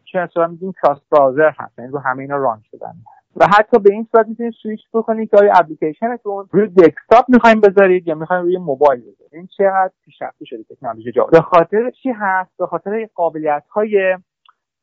[0.06, 2.94] چون اصلا میگیم cross browser هست یعنی رو همه اینا run شدن.
[3.36, 8.08] و حتی به این صورت می‌تونید سویچ بکنید که آیا اپلیکیشنتون روی دسکتاپ می‌خوایم بذارید
[8.08, 9.34] یا می‌خوایم روی موبایل بذارید.
[9.36, 11.30] این چقدر پیشرفته شده تکنولوژی جاوا.
[11.30, 14.18] به خاطر چی هست؟ به خاطر قابلیت های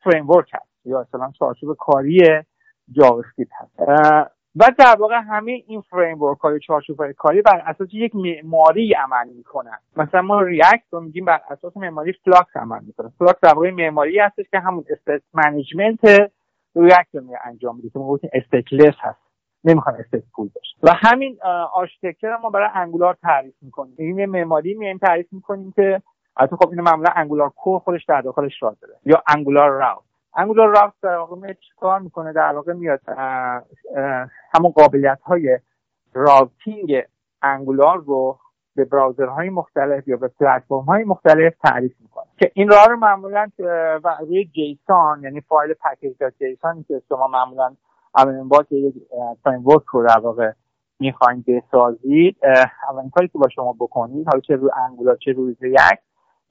[0.05, 0.87] فریم هست.
[0.87, 2.21] یا اصلا چارچوب کاری
[2.93, 3.23] جاوا
[3.61, 4.31] هست.
[4.57, 9.79] و در واقع همه این framework های چارچوب کاری بر اساس یک معماری عمل می‌کنن.
[9.97, 13.13] مثلا ما React رو میگیم بر اساس معماری Flux عمل می‌کنه.
[13.19, 16.31] Flux در واقع معماری هستش که همون state management
[16.77, 19.21] React رو انجام میده که ما stateless هست.
[19.65, 20.77] نمی‌خوام stateful باشه.
[20.83, 21.39] و همین
[21.75, 23.95] architecture ما برای Angular تعریف می‌کنیم.
[23.99, 26.03] این معماری میایم تعریف می‌کنیم که
[26.37, 28.95] البته خب اینو معمولا Angular core خودش در داخلش را داره.
[29.05, 30.05] یا Angular route
[30.37, 33.01] Angular route در واقع میاد کار می‌کنه در واقع میاد
[34.53, 35.59] همون قابلیت های
[36.13, 37.03] routing
[37.43, 38.39] Angular رو
[38.77, 42.25] به browser های مختلف یا به پلتفرم های مختلف تعریف می‌کنه.
[42.39, 43.51] که این راه رو معمولا
[44.21, 47.77] روی JSON یعنی فایل package JSON که شما معمولا
[48.17, 48.95] اولین بار که یک
[49.45, 50.53] فریم رو در واقع
[51.01, 52.37] می‌خواین بسازید
[52.91, 55.99] اولین کاری که با شما بکنید حالا چه روی Angular چه روی React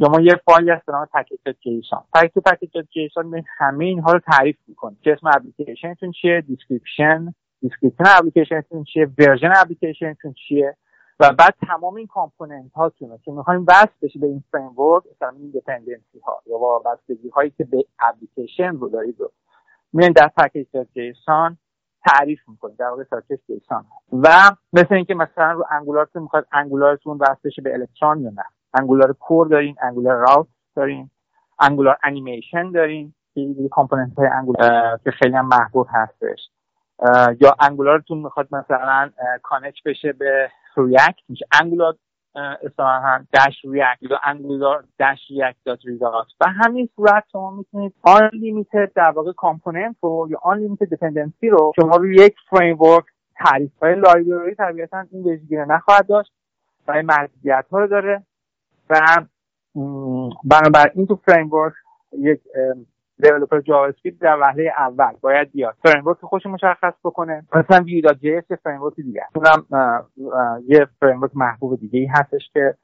[0.03, 4.19] یا ما یه فایل هست به نام package JSON package package JSON همه اینها رو
[4.19, 4.95] تعریف می‌کنه.
[5.01, 10.77] که اسم اپلیکیشنتون چیه؟ description description اپلیکیشنتون چیه؟ version اپلیکیشنتون چیه؟
[11.19, 15.51] و بعد تمام این component هاتون که می‌خوایم وصل بشه به این framework مثلا این
[15.51, 19.31] dependency ها یا وابستگی هایی که به اپلیکیشن رو دارید رو
[19.93, 21.57] میان در package JSON
[22.05, 22.77] تعریف می‌کنید.
[22.77, 24.27] در واقع سرچش جیسون و
[24.73, 28.43] مثل اینکه مثلا رو انگولارتون می‌خواد انگولارتون وصل بشه به الکترون یا نه.
[28.73, 31.09] انگولار کور دارین انگولار راوت دارین
[31.59, 36.49] انگولار انیمیشن دارین که کامپوننت های انگولار که خیلی هم محبوب هستش.
[37.41, 39.09] یا انگولارتون می‌خواد مثلا
[39.43, 41.95] کانکت بشه به ریاکت میشه انگولار
[42.35, 48.29] اصطلاحا داش ریاکت یا انگولار داش ریاکت دات ریزالت و همین صورت شما می‌تونید آن
[48.33, 53.05] لیمیتد در واقع کامپوننت رو یا آن لیمیتد دیپندنسی رو شما روی یک فریم ورک
[53.35, 56.31] تعریف های library طبیعتا این ویژگی نخواهد داشت.
[56.87, 57.09] و این
[57.71, 58.23] ها رو داره.
[58.89, 58.99] و
[60.43, 61.49] بنابراین تو فریم
[62.19, 62.39] یک
[63.23, 65.75] developer جاوا اسکریپت در وهله اول باید بیاد.
[65.83, 67.45] framework خودش مشخص بکنه.
[67.55, 69.65] مثلا ویو دات جی اس فریم ورک دیگه اونم
[70.67, 72.75] یه framework محبوب دیگه ای هستش که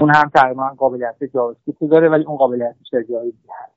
[0.00, 3.18] اون هم تقریبا قابلیت جاوا اسکریپت داره ولی اون قابلیتش در دیگه
[3.62, 3.76] هست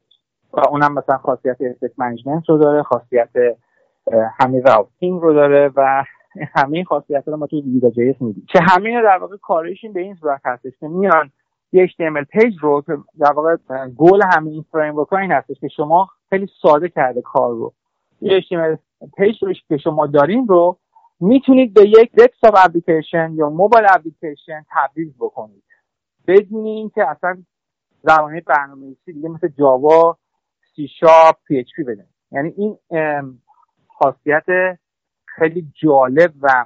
[0.54, 3.30] و اونم مثلا خاصیت state management رو داره خاصیت
[4.40, 6.04] همه routing رو داره و
[6.56, 8.60] همه خاصیت رو ما تو Vue.js میدیم که
[9.04, 11.32] در واقع کارشون به این صورت هستش که میان
[11.72, 13.56] یه HTML page رو که در واقع
[13.98, 17.74] گل همه این framework این هستش که شما خیلی ساده کرده کار رو.
[18.22, 18.78] یه HTML
[19.18, 20.78] page رو که شما دارین رو
[21.20, 25.64] می‌تونید به یک دسکتاپ اپلیکیشن یا موبایل اپلیکیشن تبدیل بکنید.
[26.28, 27.44] بدون اینکه اصلا
[28.04, 30.18] زبانه برنامه‌نویسی دیگه مثل جاوا
[30.76, 32.78] سی شارپ پی اچ پی بده یعنی این
[33.88, 34.46] خاصیت
[35.26, 36.66] خیلی جالب و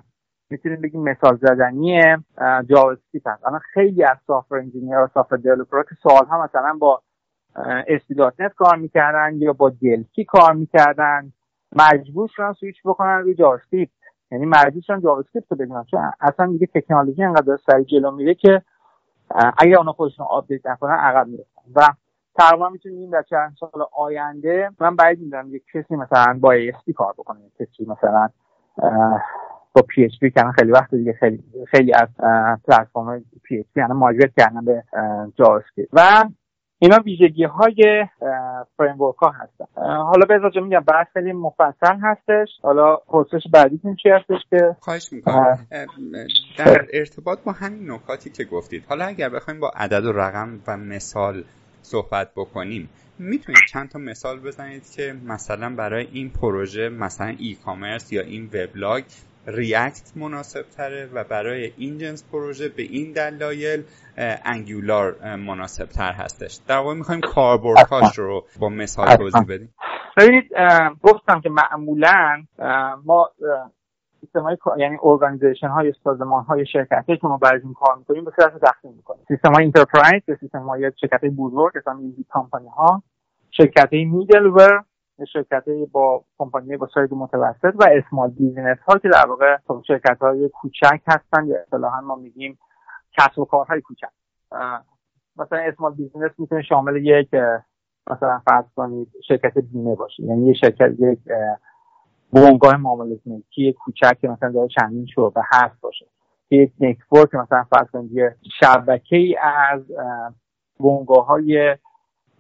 [0.54, 2.02] می‌تونیم بگیم مثال زدنی
[2.70, 3.46] جاوا اسکریپت هست.
[3.46, 7.02] الان خیلی از software engineer و software developer که سال‌ها مثلا با
[8.40, 11.32] .NET کار می‌کردن یا با Delphi کار می‌کردن
[11.76, 13.92] مجبور شدن سویچ بکنن روی جاوا اسکریپت
[14.32, 18.34] یعنی مجبور شدن جاوا اسکریپت رو بدونن چون اصلا دیگه تکنولوژی انقدر سریع جلو میره
[18.34, 18.62] که
[19.58, 21.62] اگر اونا خودشون آپدیت نکنن عقب می‌رسن.
[21.76, 21.88] و
[22.36, 27.14] تقریبا می‌تونیم در چند سال آینده من بعید می‌دونم یک کسی مثلا با ASP کار
[27.18, 28.30] بکنه کسی مثلا
[29.74, 30.52] با PHP کردن.
[30.52, 32.08] خیلی وقت دیگه خیلی خیلی از
[32.68, 34.84] پلتفرم PHP یعنی مهاجرت کردن به
[35.36, 35.62] جاوا
[35.94, 36.24] و
[36.80, 38.08] اینا ویژگی های
[38.78, 42.50] فریم ها هستن حالا به اضافه میگم بحث خیلی مفصل هستش.
[42.62, 45.68] حالا پرسش بعدیتون چی هستش که؟ خواهش می‌کنم.
[46.58, 50.78] در ارتباط با همین نکاتی که گفتید حالا اگر بخوایم با عدد و رقم و
[50.78, 51.44] مثال
[51.82, 58.14] صحبت بکنیم می‌تونید چند تا مثال بزنید که مثلا برای این پروژه مثلا ای کامرس
[58.14, 59.04] یا این وبلاگ
[59.48, 63.84] ریاکت مناسب تره و برای این جنس پروژه به این دلایل
[64.46, 66.60] انگولار مناسب تر هستش.
[66.68, 69.74] در واقع می‌خوایم کاربردهاش رو با مثال توضیح بدیم.
[70.18, 70.52] ببینید
[71.02, 72.44] گفتم که معمولا
[73.06, 73.30] ما
[74.22, 78.58] سیستم های یعنی organization های سازمان های شرکت که ما براشون کار می‌کنیم به صورت
[78.58, 79.26] تقسیم می‌کنیم.
[79.28, 82.00] سیستم های enterprise یا سیستم های شرکت های بزرگ مثلا
[82.34, 83.04] کمپانی ها
[83.52, 84.48] شرکت های middle
[85.34, 90.18] شرکت با کمپانی با سایز متوسط و small business ها که در واقع خب شرکت
[90.22, 92.60] های کوچک هستن یا اصطلاحا ما میگیم
[93.18, 94.08] کسب و کارهای کوچک.
[95.38, 97.30] مثلا small business می‌تونه شامل یک
[98.12, 100.24] مثلا فرض کنید شرکت بیمه باشه.
[100.24, 101.20] یعنی یه شرکت یک
[102.34, 106.06] بنگاه معاملات ملکی کوچک که مثلا داره چندین شعبه هست باشه.
[106.52, 109.82] یک network مثلا فرض کنید یه شبکه ای از
[110.80, 111.78] بنگاه های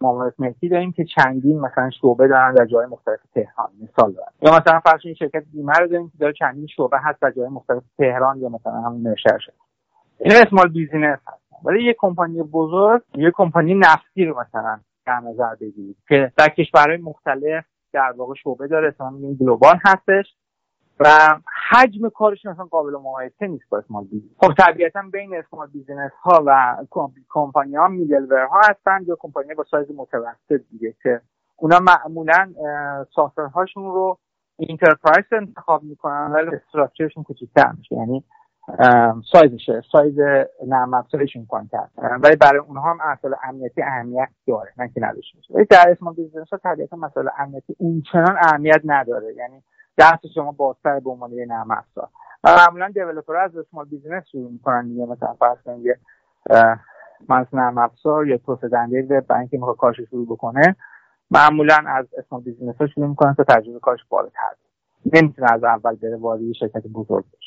[0.03, 3.69] معاملات ملکی داریم که چندین مثلا شعبه دارن در جای مختلف تهران.
[3.81, 7.31] مثال دارن یا مثلا فرض شرکت بیمه رو داریم که داره چندین شعبه هست در
[7.31, 9.55] جای مختلف تهران یا مثلا همون نشر شده
[10.19, 11.65] این small business هست.
[11.65, 16.97] ولی یه کمپانی بزرگ یه کمپانی نفتی رو مثلا در نظر بگیرید که در کشورهای
[16.97, 20.35] مختلف در واقع شعبه داره مثلا global هستش.
[20.99, 21.07] و
[21.69, 26.43] حجم کارش مثلا قابل مقایسه نیست با small business خب طبیعتا بین small business ها
[26.45, 26.77] و
[27.29, 31.21] کمپانی ها middle ها هستن یا کمپانی با سایز متوسط دیگه که
[31.55, 32.53] اونا معمولا
[33.15, 34.19] software هاشون رو
[34.59, 37.95] enterprise انتخاب می‌کنن ولی structure شون کوچیک‌تر میشه.
[37.95, 38.23] یعنی
[39.31, 39.81] سایزشه.
[39.91, 40.19] سایز
[40.67, 44.71] نرم افزارشون پایینتر ولی برای اونها هم مسئله امنیتی اهمیت داره.
[44.77, 49.33] من که نداشته باشه در اسم بیزنس ها طبیعتا مسئله امنیتی اونچنان اهمیت نداره.
[49.35, 49.63] یعنی
[49.97, 52.09] دست شما بازتر به عنوان یه نرم افزار.
[52.43, 55.99] معمولا developer از small business شروع می‌کنن دیگه مثلا فرض کنید یه
[57.53, 60.75] نرم افزار یا توسعه دهنده وب برای اینکه می‌خواد کارش شروع بکنه
[61.31, 64.55] معمولا از small business ها شروع می‌کنن تا تجربه کارش بالاتر
[65.13, 67.42] نمی‌تونه از اول بره وارد شرکت بزرگ بشه.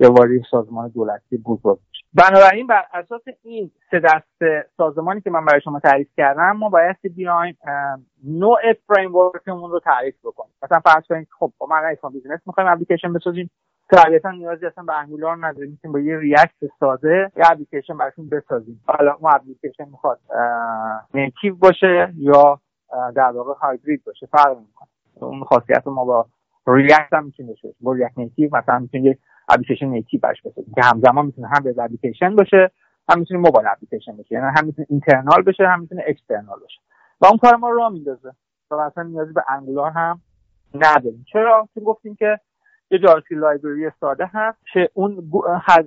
[0.00, 1.78] یا وارد سازمان دولتی بشه
[2.14, 6.96] بنابراین بر اساس این سه دست سازمانی که من برای شما تعریف کردم ما باید
[7.16, 7.58] بیایم
[8.24, 10.54] نوع framework مون رو تعریف بکنیم.
[10.62, 13.50] مثلا فرض کنید خب با من small business می‌خوایم اپلیکیشن بسازیم.
[13.90, 15.70] طبیعتا نیازی اصلا به Angular نداریم.
[15.70, 18.80] می‌تونیم با یه React ساده یه اپلیکیشن براشون بسازیم.
[18.86, 20.20] حالا اون اپلیکیشن می‌خواد
[21.14, 22.60] native باشه یا
[23.14, 24.26] در واقع هایبرید باشه.
[24.26, 26.26] فرق می‌کنه اون خاصیت ما با
[26.66, 29.18] React هم می‌تونه باشه با React Native مثلا می‌تونه
[29.50, 32.70] application native براش بسازیم که همزمان می‌تونه هم به اپلیکیشن باشه
[33.08, 34.34] هم می‌تونه mobile application باشه.
[34.34, 36.80] یعنی هم می‌تونه internal بشه هم می‌تونه external باشه.
[37.20, 38.32] و اون کار ما رو میندازه.
[38.70, 40.20] و مثلا نیازی به Angular هم
[40.74, 41.24] نداریم.
[41.32, 42.38] چرا؟ چون گفتیم که
[42.90, 45.30] یه JavaScript library ساده هست که اون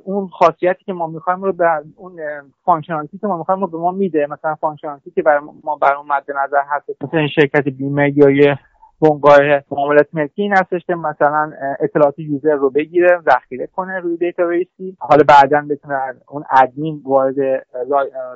[0.03, 2.19] اون خاصیتی که ما می‌خوایم رو به اون
[2.65, 4.27] functionality که ما می‌خوایم رو به ما میده.
[4.29, 7.03] مثلا functionality که برای ما برای اون مد نظر هست.
[7.03, 8.59] مثلا شرکت بیمه یا یه
[9.03, 9.39] بنگاه
[9.71, 14.97] معاملات ملکی این هستش که مثلا اطلاعات user رو بگیره ذخیره کنه روی database ی.
[14.99, 17.65] حالا بعدا بتونه اون ادمین وارد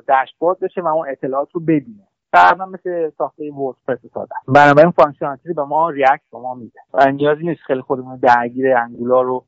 [0.06, 2.08] داشبورد بشه و اون اطلاعات رو ببینه.
[2.32, 4.34] تقریبا مثل ساخته WordPress ساده.
[4.48, 6.80] بنابراین functionality به ما React به ما میده.
[6.94, 9.44] و نیازی نیست خیلی خودمون درگیر Angular رو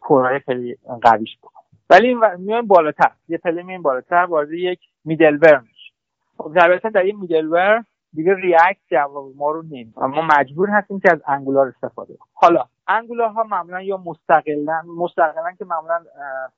[0.00, 1.68] core های خیلی قویش بکنیم.
[1.90, 3.10] ولی میایم بالاتر.
[3.28, 4.24] یه پله میایم بالاتر.
[4.24, 5.92] وارد یک middle level میشه
[6.38, 11.00] خب طبیعتا در این middle level دیگه React جواب ما رو نمیده ما مجبور هستیم
[11.00, 12.32] که از Angular استفاده کنیم.
[12.34, 16.04] حالا Angular ها معمولا یا مستقلا مستقلا که معمولا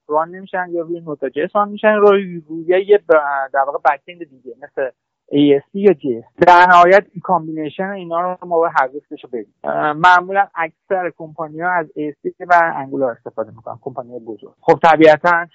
[0.09, 3.01] run نمیشن یا روی Node.js run میشن روی روی یه
[3.53, 4.91] در واقع backend دیگه مثل
[5.27, 8.89] ASP یا JS در نهایت این combination اینا رو ما باید هر
[9.23, 9.55] رو ببینیم
[9.93, 14.55] معمولا اکثر کمپانی ها از ASP و Angular استفاده می‌کنن کمپانی بزرگ.
[14.61, 15.47] خب طبیعتا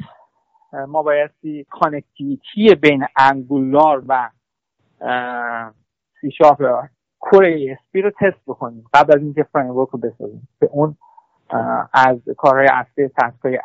[0.88, 4.30] ما بایستی کانکتیویتی بین انگولار و
[6.22, 6.86] سی شارپ
[7.20, 8.86] کور اسپی رو تست بکنیم.
[8.94, 10.48] قبل از اینکه فریم رو بسازیم.
[10.60, 10.96] که اون
[11.94, 13.60] از کارهای اصلی task ای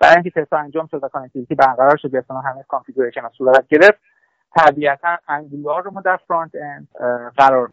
[0.00, 3.98] برای اینکه تست انجام شد و connectivity برقرار شد یا همه configuration صورت گرفت
[4.56, 6.88] طبیعتا Angular رو ما در front end
[7.36, 7.70] قرار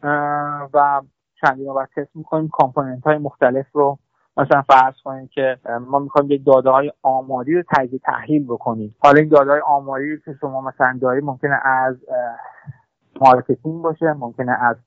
[0.73, 1.01] و
[1.41, 2.49] چندین بار تست می‌کنیم.
[2.53, 3.97] component های مختلف رو
[4.37, 8.95] مثلا فرض کنید که ما می‌خوایم یک داده های آماری رو تجزیه تحلیل بکنیم.
[8.99, 11.95] حالا این داده های آماری که شما مثلا دارید ممکنه از
[13.21, 14.77] marketing باشه ممکنه از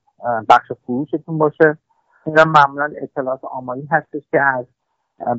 [0.49, 1.77] بخش فروشتون باشه.
[2.25, 4.65] اینا معمولا اطلاعات آماری هستش که از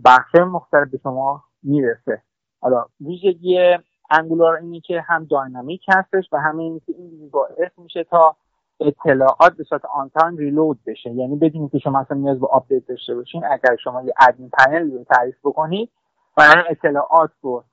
[0.05, 2.23] بخش مختلف به شما می‌رسه.
[2.61, 3.79] حالا ویژگی
[4.11, 8.37] Angular اینی که هم dynamic هستش و همین اینکه این باعث میشه تا
[8.81, 11.11] اطلاعات به صورت on time reload بشه.
[11.11, 13.45] یعنی بدون اینکه شما اصلا نیاز به update داشته باشین.
[13.45, 15.91] اگر شما یه admin panel رو تعریف بکنید
[16.37, 17.65] و اطلاعات رو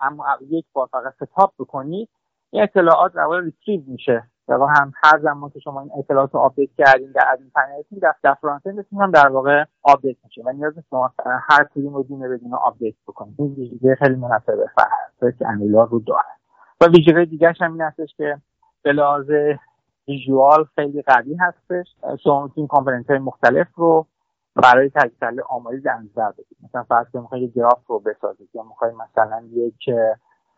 [0.00, 2.08] اما یک بار فقط setup بکنید
[2.50, 4.22] این اطلاعات در retrieve میشه.
[4.52, 7.82] در واقع هم هر زمان که شما این اطلاعات رو update کردین در admin panel
[7.82, 8.62] تون در در front
[9.00, 10.42] هم در واقع update میشه.
[10.44, 11.12] و نیاز شما
[11.50, 14.52] هر کدوم رو دونه به دونه update بکنید این ویژگی خیلی مناسب
[15.20, 16.32] به که Angular رو داره.
[16.80, 18.36] و ویژگی دیگه هم این هستش که
[18.82, 18.92] به
[20.08, 21.86] visual خیلی قوی هستش.
[22.24, 24.06] شما می‌تونید component های مختلف رو
[24.56, 26.58] برای تجزیه آماری در نظر بگیرید.
[26.64, 29.90] مثلا فرض کنید می‌خواید گراف رو بسازید یا می‌خواید مثلا یک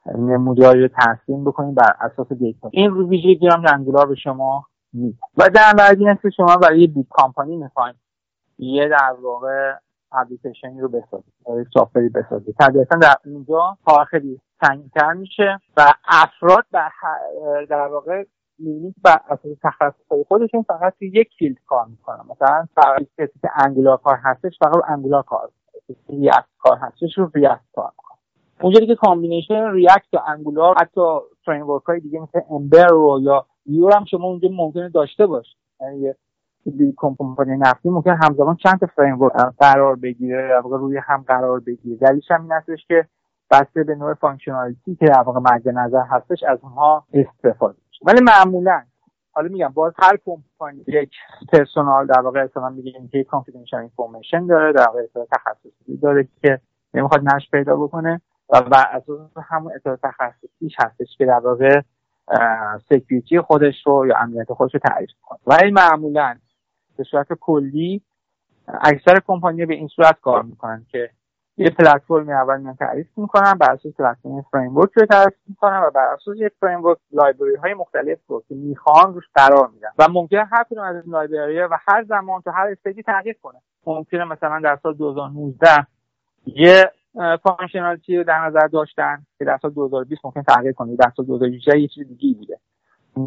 [0.07, 2.69] نموداری رو ترسیم بکنید بر اساس data.
[2.73, 5.19] این رو ویژگی هم Angular به شما میده.
[5.37, 7.97] و در این که شما برای big company می‌خواید
[8.59, 9.75] یه در واقع
[10.13, 11.35] اپلیکیشنی رو بسازید
[11.75, 12.55] software ی بسازید.
[12.61, 16.65] طبیعتا در اونجا کار خیلی سنگینتر میشه و افراد
[17.69, 18.25] در واقع
[18.59, 22.25] می‌بینید بر اساس تخصص خودشون فقط یک field کار می‌کنن.
[22.31, 25.51] مثلا فقط کسی که Angular کار هستش فقط Angular کار
[25.89, 27.93] کسی React کار هستش رو React کار
[28.61, 31.01] اونجوری که combination React و Angular حتی
[31.45, 35.47] فریم های دیگه مثل Ember رو یا Vue هم شما اونجا ممکنه داشته باشین.
[35.81, 36.15] یعنی
[36.97, 41.97] کمپانی نفتی ممکن همزمان چند تا فریم قرار بگیره روی هم قرار بگیره.
[41.97, 43.07] دلیلش هم این هستش که
[43.51, 48.83] بسته به نوع functionality که در واقع مد نظر هستش از اونها استفاده ولی معمولا
[49.33, 51.11] حالا میگم باز هر کمپانی یک
[51.53, 56.61] personal در واقع اصلا میگیم که confidential information داره در واقع تخصصی داره که
[56.95, 58.21] نمی‌خواد نشر پیدا بکنه.
[58.49, 61.81] و بر اساس همون اطلاع تخصصیش هستش که در واقع
[62.89, 66.37] security خودش رو یا امنیت خودش رو تعریف کنه ولی معمولا
[66.97, 68.03] به صورت کلی
[68.69, 71.11] اکثر کمپانی به این صورت کار می‌کنن که
[71.57, 76.07] یه پلتفرمی اول میان تعریف می‌کنن بر اساس پلتفرم framework رو تعریف می‌کنن و بر
[76.15, 79.89] اساس یک framework library های مختلف رو که می‌خوان روش قرار میدن.
[79.99, 83.37] و ممکنه هر کدوم از این library و هر زمان تو هر stage ی تغییر
[83.43, 83.59] کنه.
[83.87, 85.87] ممکنه مثلا در سال 2019
[86.47, 86.91] یه
[87.43, 90.97] functionality رو در نظر داشتن که در سال 2020 ممکن تغییر کنه.
[90.97, 92.59] در سال 2018 یه چیز دیگه بوده.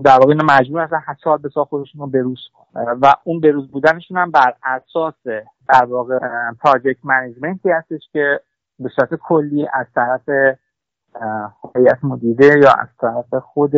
[0.04, 2.40] در واقع مجبور هستن سال به سال خودشون رو بروز
[2.76, 5.14] و اون بروز بودنشون هم بر اساس
[5.70, 6.20] در واقع
[6.64, 8.40] project management ی هستش که
[8.80, 10.30] به صورت کلی از طرف
[11.76, 13.72] هیئت مدیره یا از طرف خود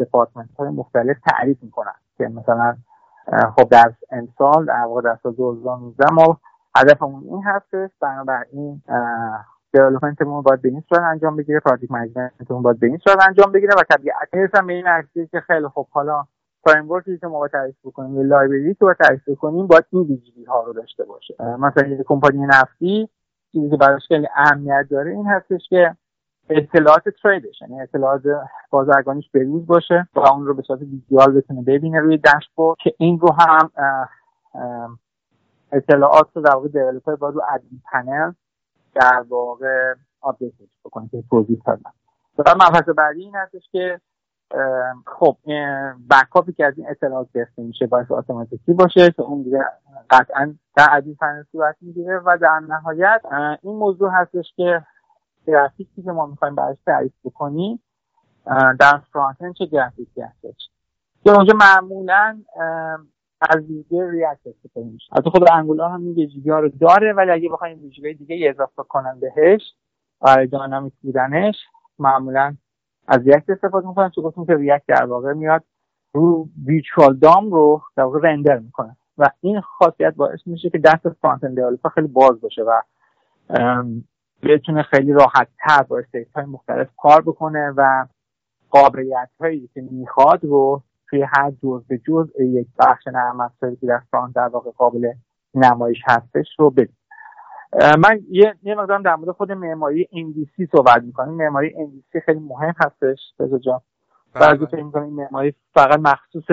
[0.00, 2.76] دپارتمنت های مختلف تعریف می‌کنن که مثلا
[3.56, 6.40] خب در امسال در واقع در سال 2019 ما
[6.76, 8.82] هدفمون این هستش بنابراین
[9.72, 13.74] دیولپمنتمون باید به این صورت انجام بگیره پراجکت منیجمنتمون باید به این صورت انجام بگیره
[13.74, 16.24] و طبیعتا هم به این نتیجه که خیلی خوب حالا
[16.64, 16.88] فریم
[17.20, 20.62] که ما باید تعریف بکنیم یا لایبرری که باید تعریف بکنیم باید این ویژگی ها
[20.62, 21.34] رو داشته باشه.
[21.40, 23.08] مثلا یک کمپانی نفتی
[23.52, 25.96] چیزی که براش خیلی اهمیت داره این هستش که
[26.50, 28.22] اطلاعات تریدش یعنی اطلاعات
[28.70, 33.18] بازرگانیش بروز باشه و اون رو به صورت visual بتونه ببینه روی داشبورد که این
[33.18, 33.70] رو هم
[35.72, 38.32] اطلاعات رو در واقع developer باید رو admin panel
[38.94, 41.92] در واقع update ش بکنه که توضیح دادم
[42.38, 44.00] و مبحث بعدی این هستش که
[45.06, 45.36] خب
[46.10, 49.64] backup ی که از این اطلاعات گرفته میشه باید اتوماتیکی باشه که اون دیگه
[50.10, 53.20] قطعا در admin panel صورت می‌گیره و در نهایت
[53.62, 54.82] این موضوع هستش که
[55.46, 57.82] گرافیکی که ما می‌خوایم براش تعریف بکنیم
[58.80, 60.70] در فرانت چه گرافیکی هستش؟
[61.24, 62.42] که اونجا معمولا
[63.50, 65.06] از ویژه ریاکت استفاده میشه.
[65.12, 69.20] البته خود انگولار هم این ویژگی رو داره ولی اگه بخوایم ویژگی دیگه اضافه کنن
[69.20, 69.60] بهش
[70.20, 71.54] برای داینامیک بودنش
[71.98, 72.56] معمولا
[73.06, 75.64] از ریاکت استفاده می‌کنن چون گفتم که ریاکت در واقع میاد
[76.14, 78.96] رو ویچوال دام رو در واقع رندر می‌کنه.
[79.18, 82.82] و این خاصیت باعث میشه که دست فرانت اند خیلی باز باشه و
[84.42, 88.06] بتونه خیلی راحت تر با استیت های مختلف کار بکنه و
[88.70, 94.02] قابلیت هایی که می‌خواد رو توی هر جزء جز یک بخش نرم افزاری که در
[94.10, 95.12] فرانت در واقع قابل
[95.54, 96.96] نمایش هستش رو بدیم.
[97.98, 102.74] من یه یه مقدارم در مورد خود معماری NDC صحبت می‌کنم معماری NDC خیلی مهم
[102.84, 103.80] هستش بزا جان.
[104.34, 106.44] بعضی فکر می‌کنم این معماری فقط مخصوص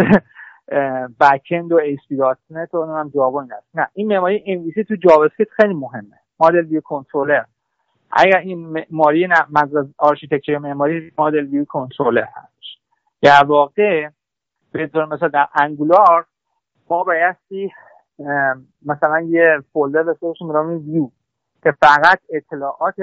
[1.20, 6.20] بکند و ASP.NET و هم جاوا این نه این معماری NDC تو جاوا خیلی مهمه.
[6.39, 7.43] model view controller
[8.12, 12.52] اگر این معماری مغز architecture معماری model view controller هست.
[13.22, 14.10] در واقع
[14.71, 16.25] به مثلا در انگولار
[16.89, 17.71] ما بایستی
[18.86, 21.10] مثلا یه folder داشته باشیم ویو
[21.63, 22.95] که فقط اطلاعات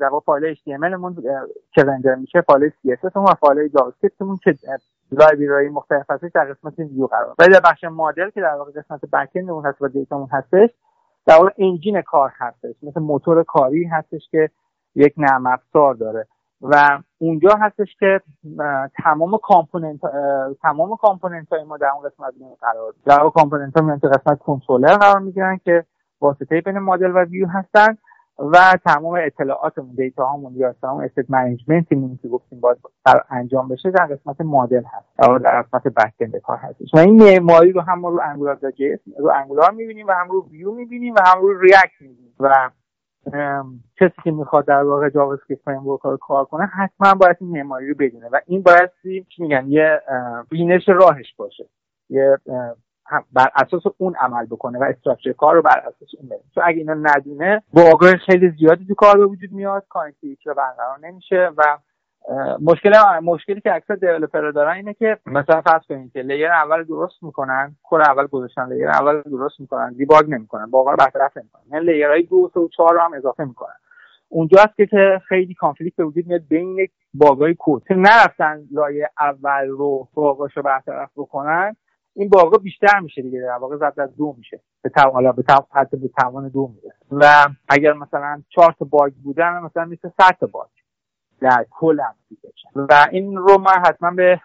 [0.00, 1.14] در واقع فایل HTML مون
[1.74, 4.54] که render میشه فایل CSS و فایل Java مون که
[5.12, 7.34] library مختلف هستش در قسمت ویو قرار.
[7.38, 10.70] ولی در بخش مدل که در واقع قسمت back اون هست و data مون هستش
[11.26, 14.50] در واقع engine کار هستش مثل موتور کاری هستش که
[14.94, 16.26] یک نرم افزار داره.
[16.64, 18.20] و اونجا هستش که
[19.04, 20.00] تمام component
[20.62, 24.38] تمام component های ما در اون قسمت قرار در اون component ها میان که قسمت
[24.38, 25.84] کنترلر قرار می‌گیرن که
[26.20, 27.96] واسطه بین مدل و view هستن
[28.38, 32.76] و تمام اطلاعاتمون data هامون یا تمام state management مون که گفتیم باید
[33.30, 35.28] انجام بشه در قسمت مدل هست.
[35.28, 36.94] یا در قسمت back کار هستش.
[36.94, 38.58] و این معماری رو هم رو Angular
[39.18, 42.34] رو Angular می‌بینیم و هم رو ویو می‌بینیم و هم رو React می‌بینیم.
[42.40, 42.70] و
[44.00, 47.94] کسی که می‌خواد در واقع JavaScript frame رو کار کنه حتما باید این معماری رو
[47.98, 48.28] بدونه.
[48.28, 50.00] و این باید چی میگن؟ یه
[50.50, 51.68] بینش راهش باشه.
[52.10, 52.38] یه
[53.32, 56.78] بر اساس اون عمل بکنه و structure کار رو بر اساس اون بره چون اگه
[56.78, 61.62] اینو ندونه واقع خیلی زیادی تو کار به وجود میاد connectivity رو برقرار نمیشه و
[62.60, 67.22] مشکل مشکلی که اکثر developer دارن اینه که مثلا فرض کنید که layer اول درست
[67.22, 72.12] می‌کنن کل اول گذاشتن layer اول درست می‌کنن debug نمی‌کنن واقعا برطرف نمی‌کنن یعنی layer
[72.12, 73.74] های دو و چهار رو هم اضافه می‌کنن.
[74.28, 79.68] اونجاست که که خیلی conflict به وجود میاد بین bug ای code نرفتن لایه اول
[79.68, 81.76] رو bug اشو برطرف بکنن
[82.16, 84.60] این bug ا بیشتر میشه دیگه در واقع ضرب از دو میشه.
[84.82, 89.58] به توان به حتی به توان دو میره و اگر مثلا چهار تا bug بودن
[89.58, 90.68] مثلا میشه 100 تا bug.
[91.40, 92.68] در کل اپلیکیشن.
[92.74, 94.40] و این رو من حتما به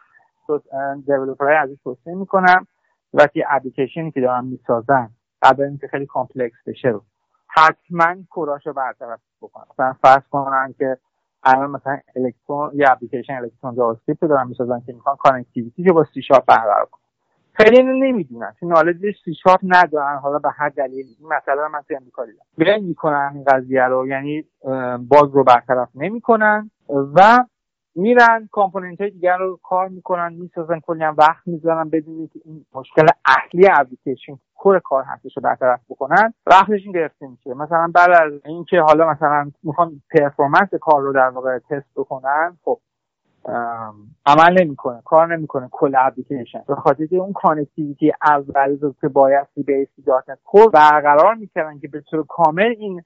[1.05, 2.67] developer های عزیز توصیه می‌کنم.
[3.13, 5.09] وقتی اپلیکیشنی که دارن می‌سازن
[5.41, 7.03] قبل اینکه خیلی complex بشه رو.
[7.47, 9.63] حتما crash رو برطرف بکنن.
[9.73, 10.97] مثلا فرض کنن که
[11.43, 16.21] الان مثلا الکترون یا application Electron JavaScript دارن می‌سازن که می‌خوان connectivity رو با سی
[16.21, 16.85] شارپ برقرار
[17.61, 20.17] خیلی اینو نمی‌دونن چون نالج سی شارپ ندارن.
[20.17, 21.05] حالا به هر دلیل.
[21.19, 22.43] این مسئله من تو امریکا دیدم.
[22.57, 24.07] بیان می‌کنن این قضیه رو.
[24.07, 24.45] یعنی
[24.99, 26.71] bug رو برطرف نمی‌کنن.
[26.89, 27.45] و
[27.95, 30.33] میرن component های دیگر رو کار می‌کنن.
[30.33, 30.79] می‌سازن.
[30.79, 35.79] کلی هم وقت می‌ذارن بدون که این مشکل اصلی application core کار هستش رو برطرف
[35.89, 36.33] بکنن.
[36.45, 37.53] وقتشون گرفته میشه.
[37.53, 42.79] مثلا بعد از اینکه حالا مثلا می‌خوان performance کار رو در واقع تست بکنن خب
[44.25, 46.63] عمل نمی‌کنه کار نمی‌کنه کل اپلیکیشن.
[46.67, 51.87] به خاطر اون کانکتیویتی اول رو که باید سی بیس دات کور برقرار می‌کردن که
[51.87, 53.03] به طور کامل این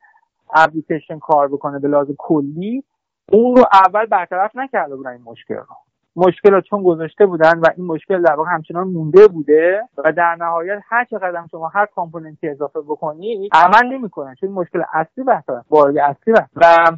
[0.55, 2.83] اپلیکیشن کار بکنه به لحاظ کلی
[3.31, 5.75] اون رو اول برطرف نکرده بودن این مشکل رو.
[6.15, 10.35] مشکل رو چون گذاشته بودن و این مشکل در واقع همچنان مونده بوده و در
[10.35, 14.35] نهایت هر چقدر شما هر کامپوننتی اضافه بکنید عمل نمی‌کنه.
[14.39, 16.91] چون مشکل اصلی بحث بارگ اصلی و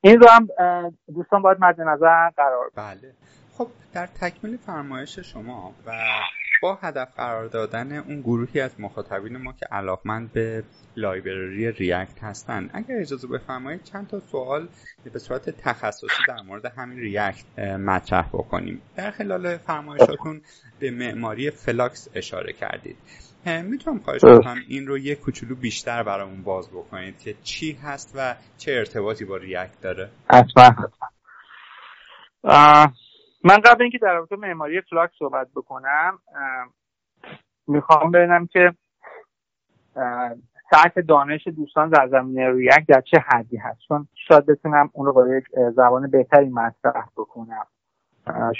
[0.00, 0.48] این رو هم
[1.14, 3.14] دوستان باید مد نظر قرار بله.
[3.52, 5.92] خب در تکمیل فرمایش شما و
[6.62, 10.62] با هدف قرار دادن اون گروهی از مخاطبین ما که علاقمند به
[10.96, 14.68] library React هستن اگر اجازه بفرمایید چند تا سوال
[15.12, 18.82] به صورت تخصصی در مورد همین React مطرح بکنیم.
[18.96, 20.42] در خلال فرمایشاتون
[20.78, 22.96] به معماری Flux اشاره کردید.
[23.46, 28.34] می‌تونم خواهش کنم این رو یه کوچولو بیشتر برامون باز بکنید که چی هست و
[28.58, 30.10] چه ارتباطی با React داره.
[30.30, 30.88] حتما
[33.44, 36.18] من قبل اینکه در رابطه معماری Flux صحبت بکنم
[37.66, 38.74] می‌خوام ببینم که
[40.70, 43.80] سطح دانش دوستان در زمینه React در چه حدی هست.
[43.88, 47.66] چون شاید بتونم اون رو با یک زبان بهتری مطرح بکنم.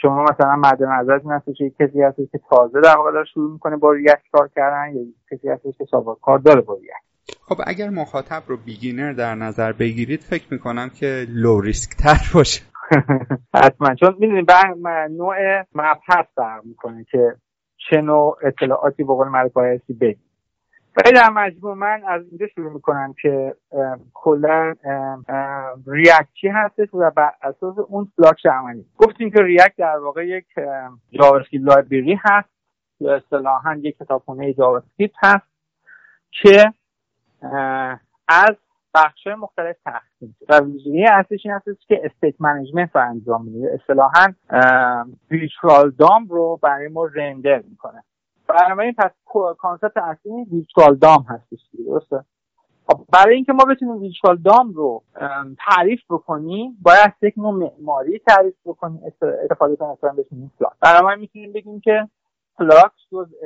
[0.00, 3.92] شما مثلا مد نظرتون هستش یک کسی هستش که تازه در واقع شروع می‌کنه با
[3.92, 7.10] React کار کردن یا کسی هستش که سابقه کار داره با React.
[7.48, 12.62] خب اگر مخاطب رو beginner در نظر بگیرید فکر می‌کنم که low risk تر باشه.
[13.62, 13.94] حتما.
[13.94, 14.50] چون می‌دونید
[15.10, 15.36] نوع
[15.74, 17.34] مبحث فرق می‌کنه که
[17.90, 20.29] چه نوع اطلاعاتی به قول بایستی بگید
[20.96, 23.56] ولی در مجموع من از اینجا شروع می‌کنم که
[24.14, 24.74] کلا
[25.86, 30.46] React چی هستش و بر اساس اون Flux عملی گفتیم که React در واقع یک
[31.12, 32.48] Java library هست.
[33.00, 34.82] یا اصطلاحا یک کتابخونه Java
[35.22, 35.46] هست
[36.30, 36.72] که
[38.28, 38.56] از
[38.94, 43.80] بخش مختلف تقسیم و ویژگی اصلیش این هستش که state management رو انجام میده.
[43.80, 44.34] اصطلاحا
[45.30, 48.02] virtual DOM رو برای ما رندر می‌کنه.
[48.52, 49.10] بنابراین پس
[49.58, 52.24] concept اصلی virtual DOM هستش درسته؟
[52.86, 55.02] خب، برای اینکه ما بتونیم virtual DOM رو
[55.58, 59.00] تعریف بکنیم باید یک نوع معماری تعریف بکنیم
[59.44, 60.26] استفاده کنیم مثلا بهش
[60.58, 62.08] Flux برای می‌تونیم بگیم که
[62.58, 63.36] Flux جزء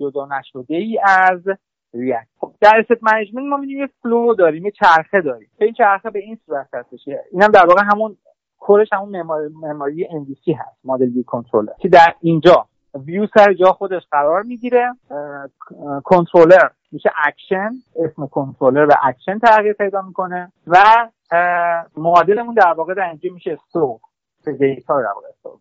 [0.00, 1.40] جدا نشده ای از
[1.94, 2.26] React.
[2.40, 5.50] خب در state management ما می‌دونیم یه flow داریم یه چرخه داریم.
[5.60, 7.00] این چرخه به این صورت هستش.
[7.32, 8.16] اینم در واقع همون
[8.58, 9.22] core ش همون
[9.62, 12.66] معماری MVC هست model view controller که در اینجا
[13.04, 14.94] ویو سر جا خودش قرار می‌گیره.
[16.04, 17.70] کنترلر میشه اکشن
[18.04, 20.76] اسم کنترلر و اکشن تغییر پیدا می‌کنه و
[21.96, 23.98] معادلمون در واقع در اینجا میشه store.
[24.44, 25.56] که data در واقع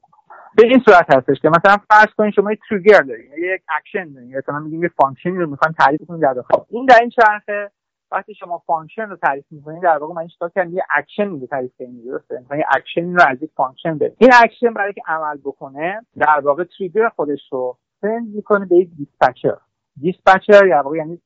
[0.57, 4.37] به این صورت هستش که مثلا فرض کنید شما یک trigger دارید یک اکشن دارید
[4.37, 6.57] مثلا میگیم یه function ی رو می‌خوایم تعریف کنیم در داخل.
[6.69, 7.71] این در این چرخه
[8.11, 11.71] وقتی شما function رو تعریف می‌کنید در واقع من چیکار کردم؟ یه اکشن رو تعریف
[11.77, 16.05] کنید درسته یه اکشن رو از یک function برید این اکشن برای که عمل بکنه
[16.17, 19.57] در واقع trigger خودش رو send می‌کنه به یک dispatcher.
[20.01, 21.21] dispatcher یا واقع یعنی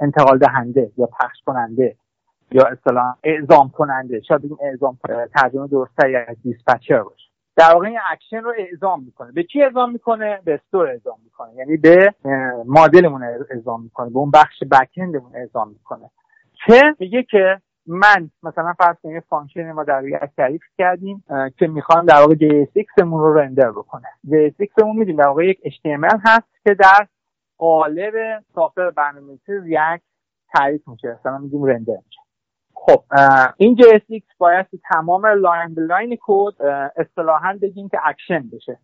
[0.00, 1.96] انتقال دهنده یا پخش کننده
[2.50, 4.20] یا اصطلاحا اعزام کننده.
[4.20, 4.98] شاید بگیم اعزام
[5.34, 7.31] ترجمه درسته از dispatcher باشه.
[7.56, 9.32] در واقع این اکشن رو اعزام می‌کنه.
[9.32, 11.54] به چی اعزام می‌کنه؟ به store اعزام می‌کنه.
[11.54, 12.14] یعنی به
[12.66, 14.10] مدلمون اعزام می‌کنه.
[14.10, 16.10] به اون بخش backend مون اعزام می‌کنه.
[16.66, 21.24] که میگه که من مثلا فرض کنید function ما در React تعریف کردیم
[21.58, 25.16] که می‌خوام در واقع JSX مون رو render بکنه JSX مون میدیم.
[25.16, 27.06] در واقع یک HTML هست که در
[27.58, 30.02] قالب ساختار برنامه‌نویسی React
[30.54, 31.16] تعریف میشه.
[31.20, 32.21] مثلا میگیم render میشه.
[32.84, 33.02] خب
[33.56, 36.62] این JSX باید تمام line به line code
[36.96, 38.78] اصطلاحا بگیم که اکشن بشه.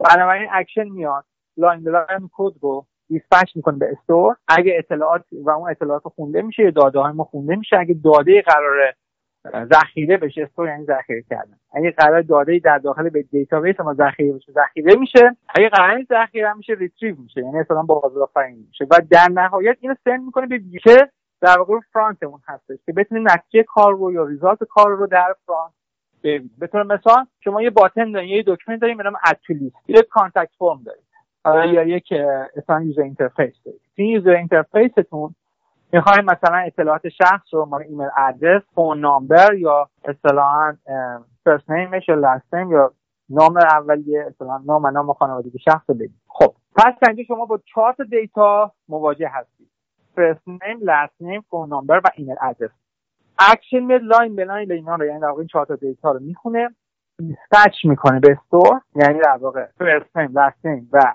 [0.00, 1.24] بنابراین اکشن میاد.
[1.56, 6.42] line به line code رو dispatch می‌کنه به store اگه اطلاعات و اون اطلاعات خونده
[6.42, 8.94] میشه یا داده های ما خونده میشه اگه داده قراره
[9.74, 11.56] ذخیره بشه store یعنی ذخیره کردن.
[11.72, 15.36] اگه قرار داده در داخل به database ما ذخیره بشه ذخیره میشه.
[15.48, 17.40] اگه قرار ذخیره میشه retrieve میشه.
[17.40, 18.84] یعنی مثلا بازآفرینی میشه.
[18.90, 21.10] و در نهایت اینو send می‌کنه به ویژه
[21.40, 25.34] در واقع front مون هستش که بتونیم نتیجه کار رو یا result کار رو در
[25.46, 25.72] front
[26.22, 29.16] ببینید به طور مثال شما یه button دارین یه دکمه دارین به نام
[29.88, 31.04] یه contact form دارید
[31.74, 32.12] یا یک
[32.56, 35.34] اصلا user interface دارید این user interface تون
[35.92, 40.76] می‌خوایم مثلا اطلاعات شخص رو ما email address phone number یا اصطلاحا
[41.44, 42.92] first name ش یا last name یا
[43.30, 47.60] نام اولیه اصطلاحا نام و نام خانوادگی شخص رو بدید خب پس اینجا شما با
[47.74, 49.68] چهار تا data مواجه هستید.
[50.16, 52.70] first name last name phone number و email address
[53.38, 56.20] action میاد line به line اینا رو یعنی در واقع این چهار تا data رو
[56.20, 56.70] می‌خونه
[57.18, 61.14] dispatch می‌کنه به store یعنی در واقع first name last name و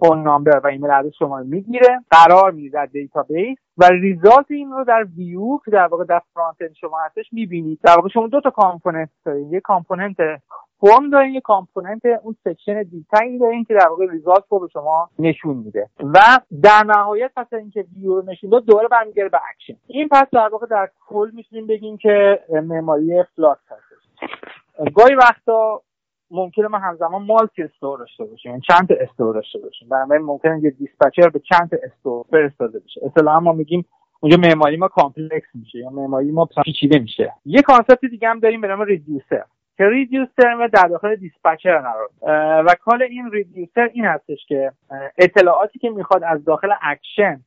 [0.00, 4.70] phone number و email address شما رو می‌گیره قرار میده در database و result این
[4.70, 7.80] رو در ویو که در واقع در front شما هستش می‌بینید.
[7.82, 10.16] در واقع شما دو تا component دارید یه component
[10.86, 14.68] form دارین یه component اون section data یی دارین که در واقع result رو به
[14.72, 15.88] شما نشون میده.
[16.00, 16.20] و
[16.62, 19.76] در نهایت پس اینکه ویو رو نشون داد دوباره برمیگرده به اکشن.
[19.86, 24.02] این پس در واقع در کل می‌تونیم بگیم که معماری Flux هستش
[24.94, 25.82] گاهی وقتا
[26.30, 29.88] ممکنه ما همزمان multi store داشته باشیم یعنی چند تا store داشته باشیم.
[29.88, 33.00] بنابراین ممکنه یه dispatcher به چند تا store فرستاده بشه.
[33.04, 33.84] اصطلاحا ما میگیم
[34.20, 37.32] اونجا معماری ما complex میشه یا معماری ما پیچیده میشه.
[37.44, 39.44] یه concept دیگه هم داریم به نام reducer.
[39.76, 42.10] که reducer در داخل dispatcher قرار
[42.66, 44.72] و کار این reducer این هستش که
[45.18, 47.40] اطلاعاتی که می‌خواد از داخل اکشن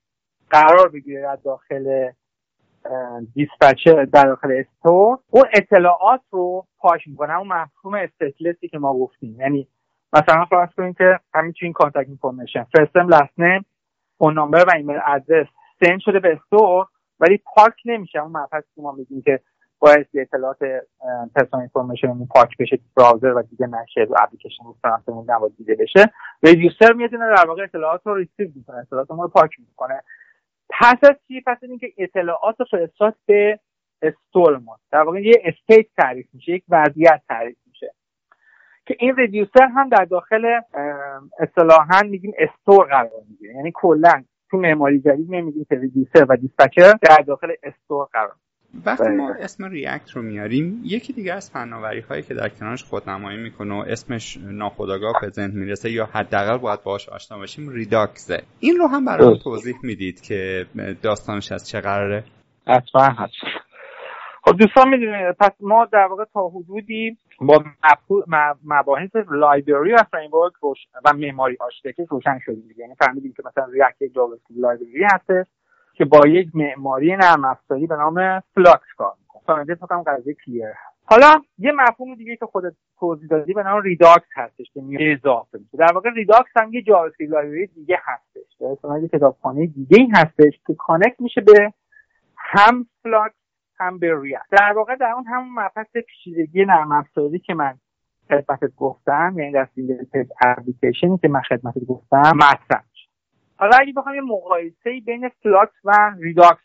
[0.49, 2.09] قرار بگیره در داخل
[3.33, 8.93] dispatcher در داخل store اون اطلاعات رو پاک می‌کنه اون مفهوم stateless ی که ما
[8.93, 9.39] گفتیم.
[9.39, 9.67] یعنی
[10.13, 13.65] مثلا فرض کنیم که همین این contact information first name last name
[14.17, 15.47] phone number و email address
[15.79, 16.85] send شده به store
[17.19, 18.19] ولی پاک نمیشه.
[18.19, 19.39] اون مبحثی که ما میگیم که
[19.85, 20.57] باید اطلاعات
[21.35, 25.75] personal information پاک بشه browser و دیگه نشه رو اپلیکیشن رو front مون نباید دیده
[25.75, 26.11] بشه.
[26.43, 30.01] reducer میاد در واقع اطلاعات رو receive می‌کنه اطلاعات رو پاک می‌کنه.
[30.69, 33.59] پس از چی؟ پس از اینکه اطلاعات رو فرستاد به
[34.01, 34.77] store ما.
[34.91, 37.91] در واقع یه state تعریف میشه یک وضعیت تعریف میشه.
[38.85, 40.59] که این reducer هم در داخل
[41.39, 43.53] اصطلاحا میگیم store قرار می‌گیره.
[43.53, 48.35] یعنی کلا تو معماری جدید میگیم که reducer و dispatcher در داخل store قرار
[48.85, 53.37] وقتی ما اسم React رو میاریم یکی دیگه از فناوری هایی که در کنارش خودنمایی
[53.37, 58.43] می‌کنه و اسمش ناخودآگاه به ذهن می‌رسه یا حداقل باید باهاش آشنا باشیم Redux ه
[58.59, 60.65] این رو هم برای توضیح می‌دید که
[61.01, 62.23] داستانش از چه قراره؟
[62.67, 63.33] حتما هست
[64.43, 67.63] خب دوستان می‌دونید پس ما در واقع تا حدودی با
[68.65, 70.53] مباحث library و framework
[71.05, 75.45] و معماری architecture روشن شدیم یعنی فهمیدیم که مثلا React Java library هستش.
[75.95, 79.41] که با یک معماری نرم افزاری به نام Flux کار می‌کنه.
[79.47, 80.73] فهمیده فکرم قضیه clear
[81.05, 85.57] حالا یه مفهوم دیگه که خودت توضیح دادی به نام Redux هستش که میشه اضافه
[85.57, 88.61] میشه در واقع Redux هم یه Java library دیگه هستش.
[88.61, 91.73] مثلا یه کتابخانه دیگه ای هستش که connect میشه به
[92.37, 93.35] هم Flux
[93.79, 97.73] هم به React در واقع در اون همون مبحث پیچیدگی نرم افزاری که من
[98.27, 102.83] خدمتت گفتم یعنی در single application که من خدمتت گفتم مطرح.
[103.57, 106.61] حالا اگه بخوایم یه مقایسه بین Flux و Redux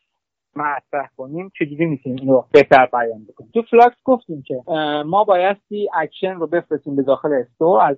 [0.56, 4.62] مطرح کنیم چجوری می‌تونیم این رو بهتر بیان بکنیم؟ تو Flux گفتیم که
[5.06, 7.96] ما بایستی اکشن رو بفرستیم به داخل store از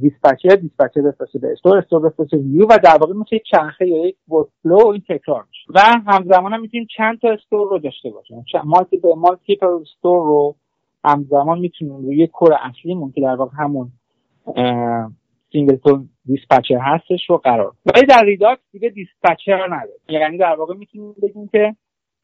[0.00, 4.16] dispatcher dispatcher بفرسته به store store بفرسته view و در واقع مثل چرخه یا یک
[4.28, 8.44] workflow این تکرار میشه و همزمان هم می‌تونیم چند تا store رو داشته باشیم.
[8.64, 10.56] multi multi store رو
[11.04, 13.88] همزمان می‌تونیم روی core اصلیمون که در واقع همون
[15.52, 17.72] singleton dispatcher هستش رو قرار.
[17.94, 19.98] ولی در Redux دیگه dispatcher نداره.
[20.08, 21.76] یعنی در واقع می‌تونیم بگیم که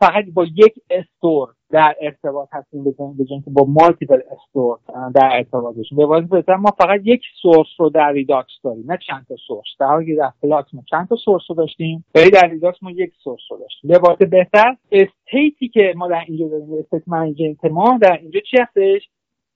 [0.03, 4.79] فقط با یک store در ارتباط هستیم بزنیم به که با multiple store
[5.15, 5.99] در ارتباط باشیم.
[5.99, 9.67] به واسه ما فقط یک source رو در Redux داریم نه چند تا source.
[9.81, 12.91] در حالی که در Flux ما چند تا source رو داشتیم ولی در Redux ما
[12.91, 13.91] یک source رو داشتیم.
[13.91, 18.41] به واسه بهتر state ی که ما در اینجا داریم state management ما در اینجا
[18.41, 19.09] چی هستش؟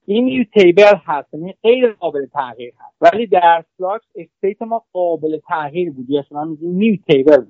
[0.09, 2.95] immutable هست یعنی غیر قابل تغییر هست.
[3.01, 6.09] ولی در Flux state ما قابل تغییر بود.
[6.09, 7.45] یا شما میگیم mutable.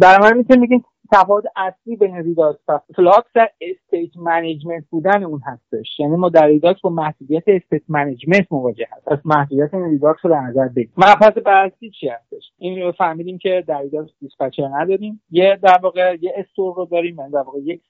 [0.00, 5.40] در من می‌تونیم بگیم تفاوت اصلی بین Redux و Flux در state management بودن اون
[5.46, 6.00] هستش.
[6.00, 10.30] یعنی ما در Redux با محدودیت state management مواجه هست پس محدودیت این Redux رو
[10.30, 10.92] در نظر بگیریم.
[10.96, 15.22] مبحث بعدی چی هستش؟ این رو فهمیدیم که در Redux dispatcher نداریم.
[15.30, 17.18] یه در واقع یه store رو داریم.
[17.18, 17.80] یعنی در واقع یک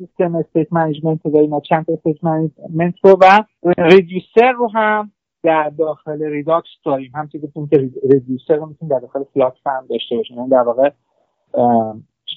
[0.00, 3.44] سیستم state management رو داریم چند state management رو و
[3.78, 7.12] reducer رو هم در داخل Redux داریم.
[7.14, 7.38] هم که
[7.70, 10.36] که reducer رو می‌تونیم در داخل Flux هم داشته باشیم.
[10.36, 10.90] یعنی در واقع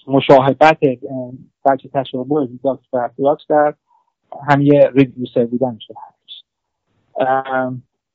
[0.07, 0.77] مشاهبت
[1.65, 3.73] بچه تشابه Redux و Flux در
[4.47, 5.97] هم یه reducer بودن شده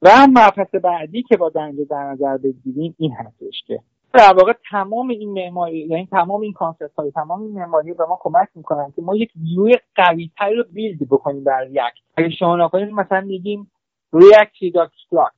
[0.03, 3.81] و مبحث بعدی که با در در نظر بگیریم این هستش که
[4.13, 8.19] در واقع تمام این معماری یعنی تمام این concept های تمام این معماری به ما
[8.21, 11.95] کمک می‌کنن که ما یک ویو قوی رو build بکنیم بر React.
[12.17, 13.71] اگه شما نکنید مثلا میگیم
[14.13, 14.95] React Redux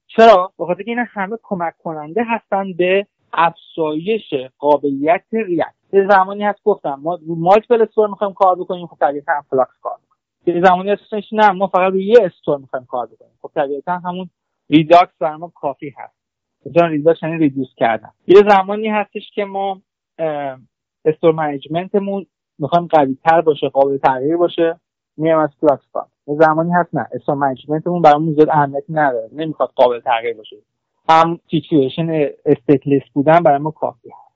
[0.06, 5.74] چرا؟ بخاطر که این همه کمک کننده هستن به افزایش قابلیت React.
[5.92, 9.98] یه زمانی هست گفتم ما رو multiple store می‌خوایم کار بکنیم خب طبیعتا Flux کار
[10.02, 10.56] می‌کنیم.
[10.56, 13.32] یه زمانی هستش نه ما فقط روی یه store می‌خوایم کار بکنیم.
[13.42, 14.30] خب طبیعتا همون
[14.70, 16.19] Redux برای ما کافی هست.
[16.74, 19.82] چون Redux یعنی reduce کردن یه زمانی هستش که ما
[21.04, 22.26] store management مون
[22.58, 24.80] می‌خوایم قوی تر باشه قابل تغییر باشه
[25.16, 29.72] میایم از کار یه زمانی هست نه store management مون برامون زیاد اهمیتی نداره نمی‌خواد
[29.76, 30.56] قابل تغییر باشه.
[31.08, 34.29] هم situation stateless بودن برای ما کافی هست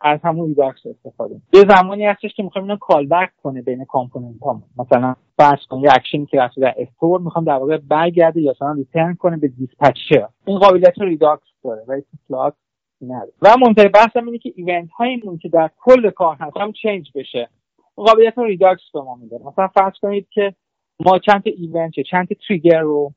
[0.00, 1.34] از همون Redux استفاده.
[1.52, 5.78] یه زمانی هستش که می‌خوایم اینو call back کنه بین component ها مثلا فرض کن
[5.78, 9.48] یه اکشنی که رفته در store می‌خوام در واقع برگرده یا مثلا return کنه به
[9.48, 12.56] dispatcher این قابلیت Redux داره ولی Flux
[13.02, 13.32] نداره.
[13.42, 17.48] و منتهی بحثم اینه که event هایمون که در کل کار هست هم change بشه
[17.96, 19.38] قابلیت Redux به ما میده.
[19.46, 20.54] مثلا فرض کنید که
[21.00, 23.12] ما چند تا event چند تا trigger رو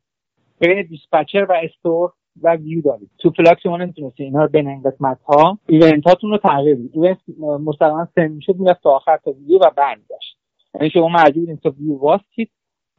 [0.60, 2.12] بین dispatcher و store
[2.42, 3.10] و view دارید.
[3.20, 6.92] تو Flux شما نمی‌تونستی اینا رو بین این قسمت ها event هاتون رو تغییر بدید.
[6.94, 10.38] event مستقیما send می‌شد می‌رفت تا آخر تا ویو و برمیگشت.
[10.76, 12.50] یعنی شما مجبورین تا ویو واستید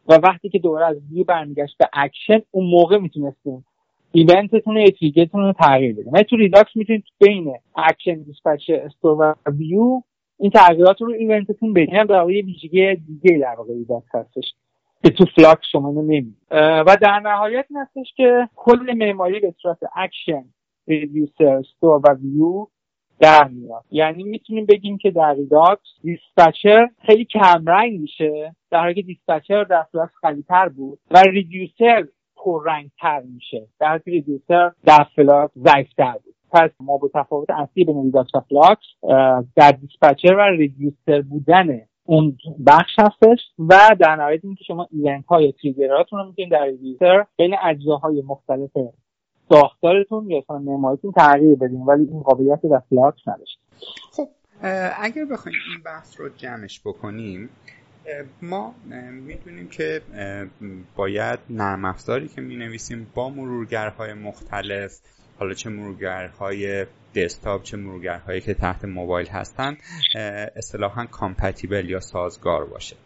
[0.08, 3.64] و وقتی که دوباره از ویو برمیگشت به اکشن اون موقع می‌تونستیم
[4.12, 4.80] event تون رو
[5.34, 10.00] رو تغییر ولی تو Redux می‌تونید بین action dispatch store و view
[10.38, 13.72] این تغییرات رو event تون بدید در واقع ویژگی دیگه در واقع
[14.14, 14.54] هستش.
[15.04, 19.78] که تو Flux شما نمی‌بینید و در نهایت این هستش که کل معماری به صورت
[19.96, 20.44] action
[20.88, 22.66] reducer store و view
[23.20, 23.84] در میاد.
[23.90, 29.82] یعنی می‌تونیم بگیم که در Redux dispatcher خیلی کمرنگ میشه در حالی که dispatcher در
[29.92, 32.04] Flux عالی‌تر بود و reducer
[32.36, 36.34] پررنگتر میشه در حالی reducer در Flux ضعیفتر بود.
[36.52, 38.86] پس ما با تفاوت اصلی بین Redux و Flux
[39.56, 45.52] در dispatcher و reducer بودن اون بخش هستش و در نهایت اینکه شما event های
[45.52, 48.70] trigger اتون رو می‌تونید در reducer بین اجزاهای مختلف
[49.48, 53.58] ساختارتون یا اصلا معماریتون تغییر بدین ولی این قابلیت در Flux نداشت
[54.12, 54.28] خب.
[55.00, 57.48] اگر بخوایم این بحث رو جمعش بکنیم
[58.42, 58.74] ما
[59.12, 60.00] می‌دونیم که
[60.96, 65.00] باید نرم افزاری که می نویسیم با مرورگرهای مختلف
[65.38, 69.76] حالا چه مرورگرهای دسکتاپ چه مرورگرهایی که تحت موبایل هستن
[70.56, 72.96] اصطلاحا compatible یا سازگار باشه.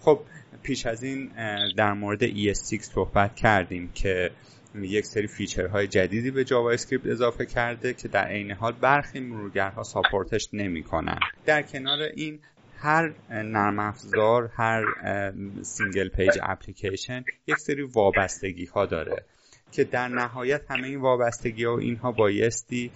[0.00, 0.20] خب
[0.62, 1.30] پیش از این
[1.76, 4.30] در مورد ES6 صحبت کردیم که
[4.74, 9.82] یک سری feature های جدیدی به JavaScript اضافه کرده که در عین حال برخی مرورگرها
[9.82, 11.18] support ش نمی‌کنن.
[11.46, 12.38] در کنار این
[12.78, 14.84] هر نرم افزار هر
[15.62, 19.24] single page application یک سری وابستگی ها داره.
[19.72, 22.90] که در نهایت همه این وابستگی ها و اینها بایستی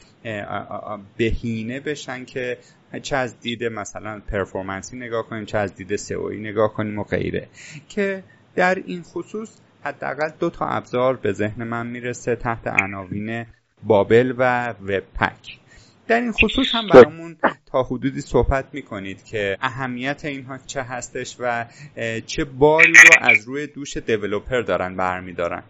[1.17, 2.59] بهینه بشن که
[3.03, 6.99] چه از دید مثلا performance ی نگاه کنیم چه از دید SEO یی نگاه کنیم
[6.99, 7.49] و غیره.
[7.89, 8.23] که
[8.55, 13.47] در این خصوص حداقل دو تا ابزار به ذهن من می‌رسه تحت عناوین
[13.83, 15.59] بابل و وب پک
[16.09, 21.67] در این خصوص هم برامون تا حدودی صحبت می‌کنید که اهمیت اینها چه هستش و
[22.27, 25.63] چه باری رو از روی دوش دیولوپر دارن برمیدارن.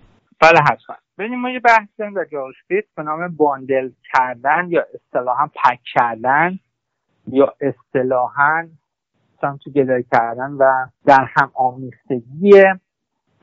[0.43, 0.97] بله حتما.
[1.19, 6.59] ببینیم ما یه بحث داریم در جاواسکریپت به نام باندل کردن یا اصطلاحا پک کردن
[7.27, 8.69] یا اصطلاحا
[9.41, 12.65] تو گدایی کردن و در هم آمیختگی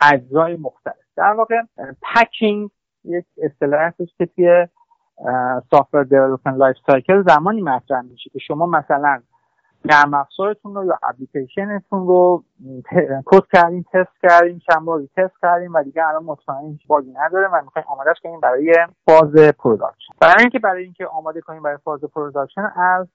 [0.01, 0.95] اجزای مختلف.
[1.15, 1.61] در واقع
[2.01, 2.69] packing
[3.03, 4.67] یک اصطلاح هستش که توی
[5.71, 9.21] software development life cycle زمانی مطرح میشه که شما مثلا
[9.85, 12.43] نرم افزارتون رو یا اپلیکیشنتون رو
[13.25, 17.61] کد کردیم تست کردیم چند بار تست کردیم و دیگه الان مطمئن باگی نداره و
[17.63, 18.75] می‌خوایم آمادهش کنیم برای
[19.05, 20.13] فاز production.
[20.21, 23.07] برای اینکه برای اینکه آماده کنیم برای فاز production از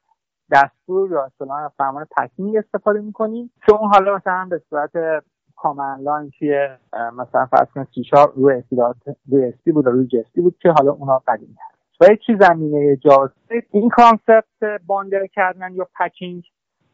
[0.53, 3.51] دستور یا اصطلاحا فرمان packing استفاده می‌کنیم.
[3.69, 5.25] اون حالا مثلا به صورت
[5.57, 6.69] کامن لاین توی
[7.17, 8.03] مثلا فرض کنید سی
[8.37, 13.67] روی اسپی بود روی جسپی بود که حالا اونا قدیمی هست و چی زمینه جاواسکریپت
[13.71, 14.45] این کانسپت
[14.87, 16.45] باندر کردن یا پکینگ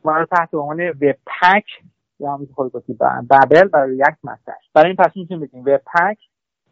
[0.05, 1.65] ما رو تحت عنوان وب پک
[2.21, 2.99] یا خود گفتی
[3.31, 6.19] ببل برای یک مطرح برای این پس می‌تونیم بگیم وب پک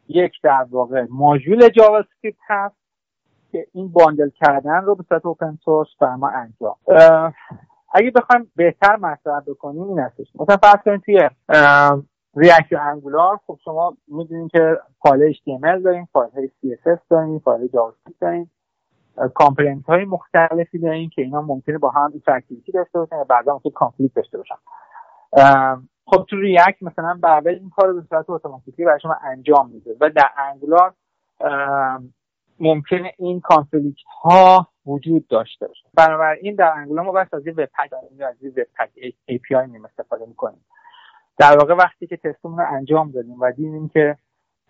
[0.09, 2.77] یک در واقع ماژول جاوا اسکریپت هست
[3.53, 6.77] که این باندل کردن رو به صورت اوپن سورس بر ما انجام.
[7.95, 10.27] اگه بخوایم بهتر مطرح بکنیم این هستش.
[10.35, 11.31] مثلا فرض کنید توی
[12.37, 18.51] React Angular خب شما می‌دونید که فایل HTML داریم فایل CSS داریم فایل JavaScript داریم.
[19.35, 23.73] component های مختلفی داریم که اینا ممکنه با هم interactivity داشته باشن و بعدا ممکنه
[23.73, 24.55] conflict داشته باشن.
[26.07, 29.97] خب تو React مثلا بعد این کار به صورت automatic ی برای شما انجام میده
[30.01, 30.95] و در Angular
[32.61, 35.85] ممکنه این conflict ها وجود داشته باشه.
[35.95, 38.91] بنابراین در Angular ما بس از یه webpack از یه webpack
[39.31, 40.65] API استفاده می‌کنیم.
[41.39, 44.17] در واقع وقتی که تستمون رو انجام دادیم و دیدیم که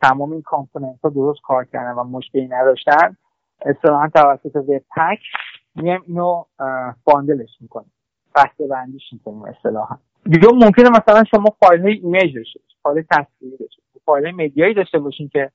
[0.03, 3.17] تمام این component ها درست کار کردن و مشکلی نداشتن
[3.67, 5.19] اصطلاحا توسط webpack
[5.75, 6.45] میایم اینو
[7.05, 7.93] bundle ش می‌کنیم.
[8.35, 9.97] بسته بندیش می‌کنیم اصطلاحا.
[10.25, 14.75] دیگه ممکنه مثلا شما فایل های image داشته فایل تصویری داشته فایل های media یی
[14.75, 15.51] داشته باشین که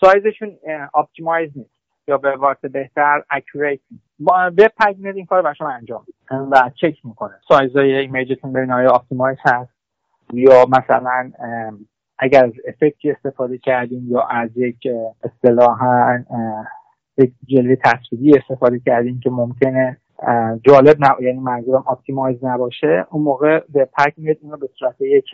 [0.00, 0.56] سایزشون
[0.94, 1.74] optimize نیست
[2.08, 3.80] یا به واسه بهتر accurate
[4.18, 7.34] با webpack این کار رو شما انجام و چک می‌کنه.
[7.48, 9.72] سایزهای image تون ببین آیا optimize هست
[10.32, 11.32] یا مثلا
[12.18, 14.88] اگر از effect ی استفاده کردیم یا از یک
[15.24, 16.18] اصطلاحا
[17.18, 19.96] یک جلوه تصویری استفاده کردیم که ممکنه
[20.62, 25.24] جالب نه یعنی منظورم optimize نباشه اون موقع webpack میاد اینو به صورت یک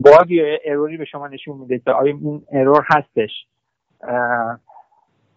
[0.00, 3.30] bug یا error ی به شما نشون میده که آیا این error هستش.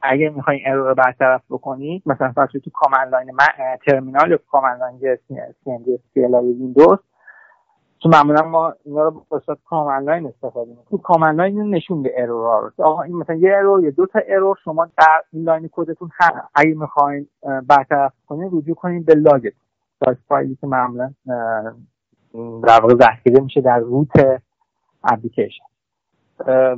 [0.02, 3.32] اگه می‌خواین error رو برطرف بکنید مثلا فرض تو command line
[3.88, 5.18] terminal یا command line
[6.14, 7.00] سی ویندوز
[8.02, 9.58] تو معمولا ما اینا رو به صورت
[10.04, 10.88] line استفاده می‌کنیم.
[10.90, 12.86] تو command line نشون میده error رو.
[12.86, 16.36] آقا این مثلا یه error یا دو تا error شما در این line کدتون هست.
[16.56, 17.28] اگه می‌خواین
[17.68, 19.62] برطرف کنید رجوع کنید به log تون
[20.06, 21.14] سایت فایلی که معمولا
[22.64, 24.42] در واقع ذخیره میشه در root
[25.04, 25.64] اپلیکیشن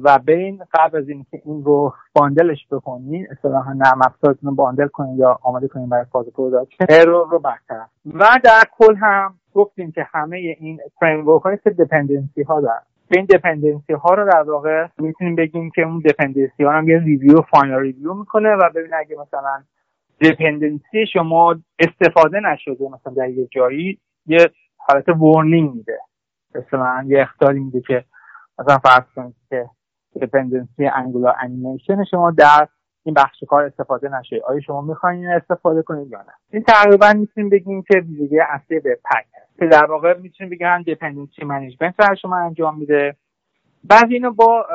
[0.03, 4.87] و برین قبل از اینکه این رو bundle ش بکنین اصطلاحا نرم افزارتون رو bundle
[4.87, 7.89] کنین یا آماده کنین برای فاز production error رو برطرف.
[8.05, 12.81] و در کل هم گفتیم که همه این فریم های dependency ها دارن.
[13.11, 17.41] این dependency ها رو در واقع می‌تونیم بگیم که اون dependency ها هم یه review
[17.41, 19.63] final review می‌کنه و ببین اگه مثلا
[20.21, 25.99] dependency شما استفاده نشده مثلا در یه جایی یه حالت warning میده.
[26.55, 28.05] مثلا یه اختاری میده که
[28.59, 29.69] مثلا فرض کنید که
[30.21, 32.67] dependency Angular animation شما در
[33.03, 34.41] این بخش کار استفاده نشه.
[34.47, 39.25] آیا شما می‌خواین استفاده کنید یا نه؟ این تقریبا می‌تونیم بگیم که ویژگی اصلی webpack
[39.59, 43.15] که در واقع می‌تونیم بگیم هم dependency management رو شما انجام میده.
[43.83, 44.65] بعضی اینو با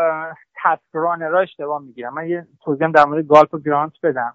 [0.64, 2.14] task runner اشتباه می‌گیرم.
[2.14, 4.35] من یه توضیح در مورد Gulp و Grunt بدم.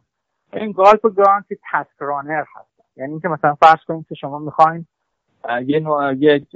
[0.53, 2.97] این Gulp و Grunt task runner هست.
[2.97, 4.85] یعنی اینکه مثلا فرض کنید که شما می‌خواین
[5.65, 6.47] یه نوع یک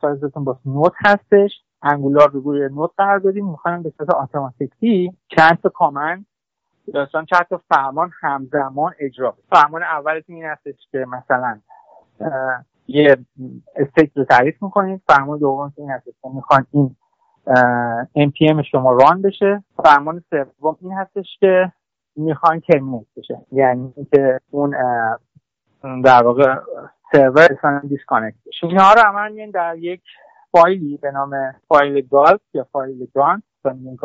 [0.00, 1.50] سرویس با Node هستش.
[1.82, 6.26] Angular رو روی Node قرار دادیم می‌خوایم به صورت automatic ی چند تا command
[6.94, 11.60] داستان چند تا فرمان همزمان اجرا فرمان اولتون این هستش که مثلا
[12.86, 13.16] یه
[13.76, 15.02] state رو تعریف می‌کنید.
[15.08, 16.96] فرمان دوم این هستش که می‌خوان این
[18.18, 19.64] npm شما run بشه.
[19.84, 21.72] فرمان سوم این هستش که
[22.16, 23.38] می‌خوان terminate بشه.
[23.52, 24.70] یعنی اینکه اون
[26.04, 26.56] در واقع
[27.12, 28.66] سرور اصلا disconnect بشه.
[28.66, 30.02] اینها رو عملا در یک
[30.52, 33.98] فایلی به نام Gulpfile یا فایل گرانت میگیم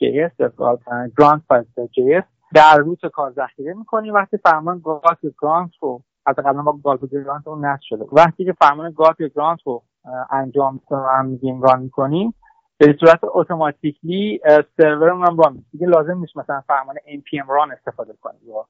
[0.00, 2.20] جی یا جی
[2.54, 4.14] در root کار ذخیره می‌کنیم.
[4.14, 8.04] وقتی فرمان Gulp Grunt رو از قبلا ما Gulp Grunt رو نصب شده.
[8.12, 9.82] وقتی که فرمان Gulp Grunt رو
[10.30, 10.80] انجام
[11.24, 12.34] میگیم ران می‌کنیم
[12.78, 14.40] به صورت اتوماتیکلی
[14.76, 18.66] سرورمون هم ران دیگه لازم نیست مثلا فرمان npm run استفاده کنیم یا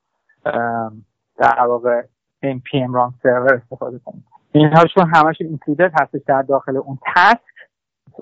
[1.37, 2.03] در واقع
[2.45, 4.27] npm run سرور استفاده کنیم.
[4.53, 7.50] اینها چون همش اینکلودد هستش در داخل اون تسک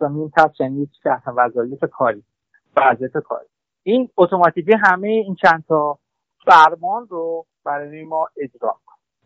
[0.03, 0.91] این تسک یعنی
[1.27, 2.25] وظایف کاری
[2.77, 3.47] وظایف کاری.
[3.83, 5.99] این اتوماتیکی همه این چند تا
[6.45, 8.77] فرمان رو برای ما اجرا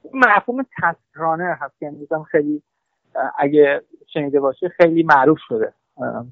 [0.05, 2.63] این مفهوم task runner هست یعنی خیلی
[3.39, 3.83] اگه
[4.13, 5.73] شنیده باشه خیلی معروف شده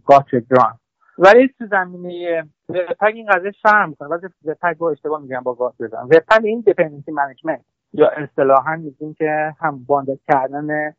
[0.06, 0.78] Gulp Grunt.
[1.18, 4.08] ولی تو زمینه webpack این قضیه فرق می‌کنه.
[4.08, 6.04] ولی webpack رو اشتباه میگم با Gulp Grunt.
[6.04, 10.94] webpack این dependency management یا اصطلاحا میگیم که هم bundle کردن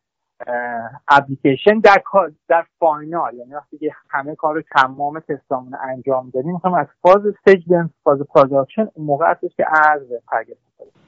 [1.08, 2.02] اپلیکیشن در
[2.48, 7.26] در final یعنی وقتی که همه کار رو تمام تستامون انجام دادیم می‌خوایم از فاز
[7.26, 10.54] stage به فاز production اون موقع هستش که از webpack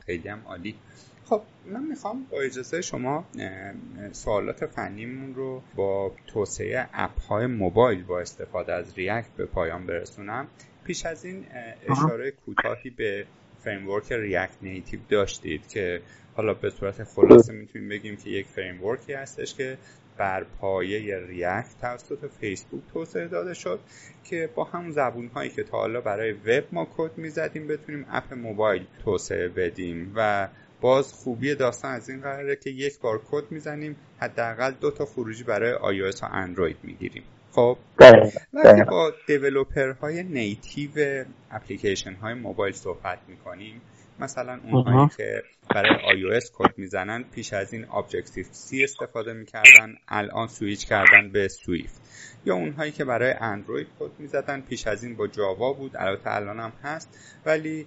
[0.06, 0.74] خیلی هم عالی.
[1.24, 3.24] خب من می‌خوام با اجازه شما
[4.12, 10.46] سوالات فنیمون رو با توسعه اپ های موبایل با استفاده از React به پایان برسونم.
[10.84, 11.44] پیش از این
[11.88, 13.26] اشاره کوتاهی به
[13.64, 16.02] framework React Native داشتید که
[16.36, 19.78] حالا به صورت خلاصه می‌تونیم بگیم که یک framework ی هستش که
[20.16, 23.80] بر پایه React توسط فیسبوک توسعه داده شد
[24.24, 28.34] که با همون زبون هایی که تا حالا برای وب ما کد می‌زدیم بتونیم اپ
[28.34, 30.48] موبایل توسعه بدیم و
[30.80, 35.44] باز خوبی داستان از این قراره که یک بار کد می‌زنیم حداقل دو تا خروجی
[35.44, 35.74] برای
[36.12, 37.22] iOS و اندروید می‌گیریم.
[37.54, 37.78] خب
[38.52, 43.80] وقتی با developer های native application های موبایل صحبت می‌کنیم
[44.18, 45.42] مثلا اونهایی که
[45.74, 51.48] برای iOS کد می‌زنن پیش از این Objective C استفاده می‌کردن الان سویچ کردن به
[51.48, 52.00] Swift.
[52.44, 56.60] یا اونهایی که برای اندروید کد می‌زدن پیش از این با جاوا بود البته الان
[56.60, 57.86] هم هست ولی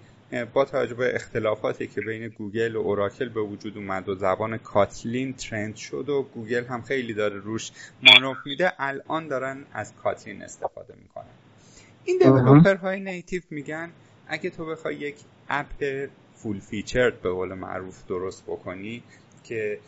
[0.53, 5.33] با توجه به اختلافاتی که بین گوگل و اوراکل به وجود اومد و زبان Kotlin
[5.33, 7.71] trend شد و گوگل هم خیلی داره روش
[8.03, 11.33] مانور میده الان دارن از Kotlin استفاده می‌کنن.
[12.05, 13.89] این developer های native میگن
[14.27, 15.15] اگه تو بخوای یک
[15.49, 19.03] اپ full featured به قول معروف درست بکنی
[19.43, 19.79] که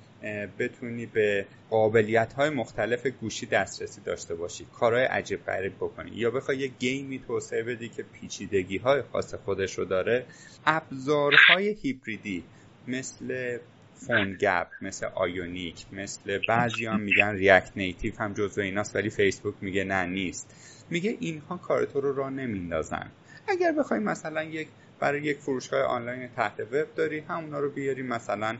[0.59, 6.11] بتونی به قابلیت های مختلف گوشی دسترسی داشته باشی کارهای عجیب غریب بکنی.
[6.11, 10.25] یا بخوای یه game ی توسعه بدی که پیچیدگی های خاص خودش رو داره.
[10.65, 12.43] ابزارهای هیبریدی
[12.87, 13.57] مثل
[13.93, 19.83] PhoneGap مثل Ionic مثل بعضی هم میگن React Native هم جزو ایناست ولی فیسبوک میگه
[19.83, 20.55] نه نیست.
[20.89, 23.11] میگه اینها کار تو رو را نمیندازن.
[23.47, 24.67] اگر بخوای مثلا یک
[24.99, 28.57] برای یک فروشگاه آنلاین تحت وب داری همونا رو بیاری مثلا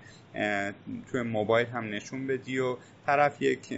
[1.11, 3.73] توی موبایل هم نشون بدی و طرف یک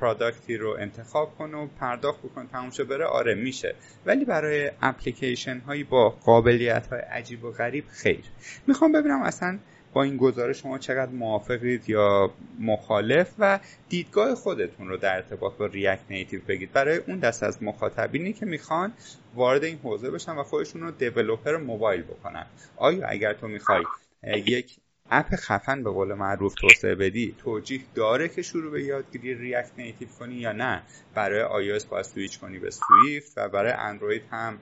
[0.00, 3.04] پرادکتی رو انتخاب کنه و پرداخت بکن تموم بره.
[3.04, 3.74] آره میشه.
[4.06, 8.24] ولی برای اپلیکیشن هایی با قابلیت های عجیب و غریب خیر.
[8.66, 9.58] می‌خوام ببینم اصلا
[9.96, 12.30] با این گزارش شما چقدر موافقید یا
[12.60, 16.72] مخالف و دیدگاه خودتون رو در ارتباط با ریاکت نیتیو بگید.
[16.72, 18.92] برای اون دست از مخاطبینی که می‌خوان
[19.34, 22.46] وارد این حوزه بشن و خودشون رو دیولوپر موبایل بکنن.
[22.76, 23.84] آیا اگر تو می‌خوای
[24.22, 24.76] یک
[25.10, 30.08] اپ خفن به قول معروف توسعه بدی توجیه داره که شروع به یادگیری React Native
[30.18, 30.82] کنی یا نه؟
[31.14, 34.58] برای iOS باید سویچ کنی به Swift و برای اندروید هم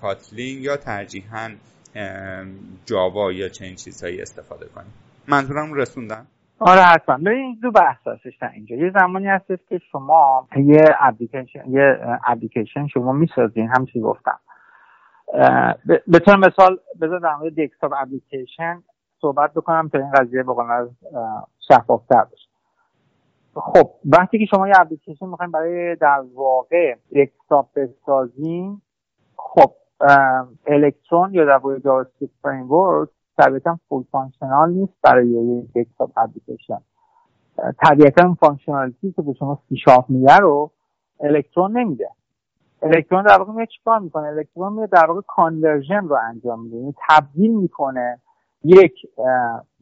[0.00, 1.50] Kotlin یا ترجیحاً
[2.84, 4.92] جاوا یا چنین چیزهایی استفاده کنیم.
[5.28, 6.26] منظورم رسوندم
[6.60, 7.16] آره حتما.
[7.16, 8.76] ببین دو بحث هستش اینجا.
[8.76, 14.38] یه زمانی هستش که شما یه اپلیکیشن یه اپلیکیشن شما می‌سازین همچی گفتم.
[16.06, 18.82] به طور مثال بذار در مورد desktop application
[19.20, 20.88] صحبت بکنم تا این قضیه به قول
[21.68, 22.48] شفافتر بشه.
[23.54, 28.82] خب وقتی که شما یه اپلیکیشن می‌خوایم برای در واقع desktop بسازین
[29.36, 29.74] خب
[30.66, 36.78] الکترون یا در واقع JavaScript framework طبیعتا full functional نیست برای یک desktop application
[37.82, 39.76] طبیعتا اون functionality که به شما C
[40.08, 40.70] میده رو
[41.20, 42.08] الکترون نمیده.
[42.82, 46.76] الکترون در واقع میاد چیکار می‌کنه؟ الکترون میاد در واقع conversion رو انجام میده.
[46.76, 48.20] یعنی تبدیل می‌کنه
[48.64, 48.92] یک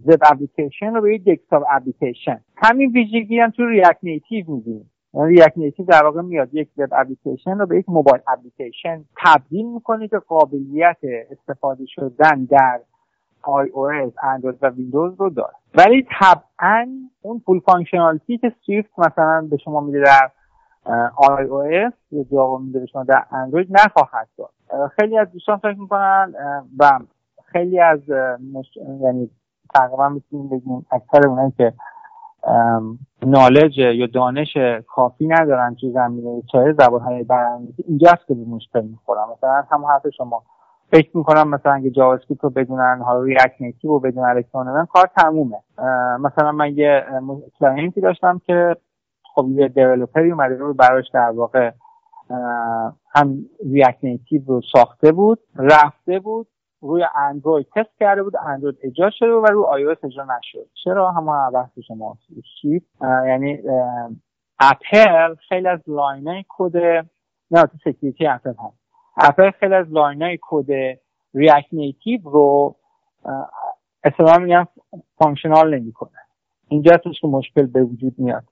[0.07, 4.91] web application رو به یک desktop application همین ویژگی هم تو React Native می‌بینیم.
[5.17, 10.09] React Native در واقع میاد یک web application رو به یک mobile application تبدیل می‌کنه
[10.09, 10.97] که قابلیت
[11.31, 12.81] استفاده شدن در
[13.43, 15.55] iOS اندروید و ویندوز رو داره.
[15.75, 16.89] ولی طبعا
[17.23, 20.31] اون full functionality که Swift مثلا به شما میده در
[21.17, 24.51] iOS یا جاوا میده به شما در اندروید نخواهد داد.
[24.97, 26.35] خیلی از دوستان فکر می‌کنن
[26.79, 26.99] و
[27.45, 28.11] خیلی از
[28.55, 28.77] مش...
[28.77, 29.31] یعنی
[29.75, 31.73] تقریبا می‌تونیم بگیم اکثر اونایی که
[33.27, 34.57] knowledge یا دانش
[34.89, 39.85] کافی ندارن تو زمینه چه زبان های برنامه‌نویسی اینجاست که به مشکل می‌خورن مثلا هم
[39.85, 40.43] حرف شما.
[40.93, 45.59] فکر می‌کنم مثلا اگه JavaScript رو بدونن حالا React Native رو بدونن الکترون کار تمومه.
[46.21, 47.05] مثلا من یه
[47.59, 48.77] client ی داشتم که
[49.35, 51.71] خب یه developer ی اومده رو براش در واقع
[53.15, 53.39] هم
[53.73, 56.47] React Native رو ساخته بود رفته بود.
[56.81, 60.69] روی اندروید تست کرده بود اندروید اجرا شده و روی آی اجرا نشد.
[60.85, 62.19] چرا؟ همون بحث شما
[63.01, 63.59] یعنی
[64.59, 66.77] اپل خیلی از line ای کد
[67.51, 68.79] نه تو security اپل هست
[69.17, 70.67] اپل خیلی از line ای کد
[71.35, 72.77] React Native رو
[74.05, 74.67] اصلا میگن
[75.19, 76.11] functional نمی‌کنه.
[76.69, 78.45] اینجا توش که مشکل به وجود میاد.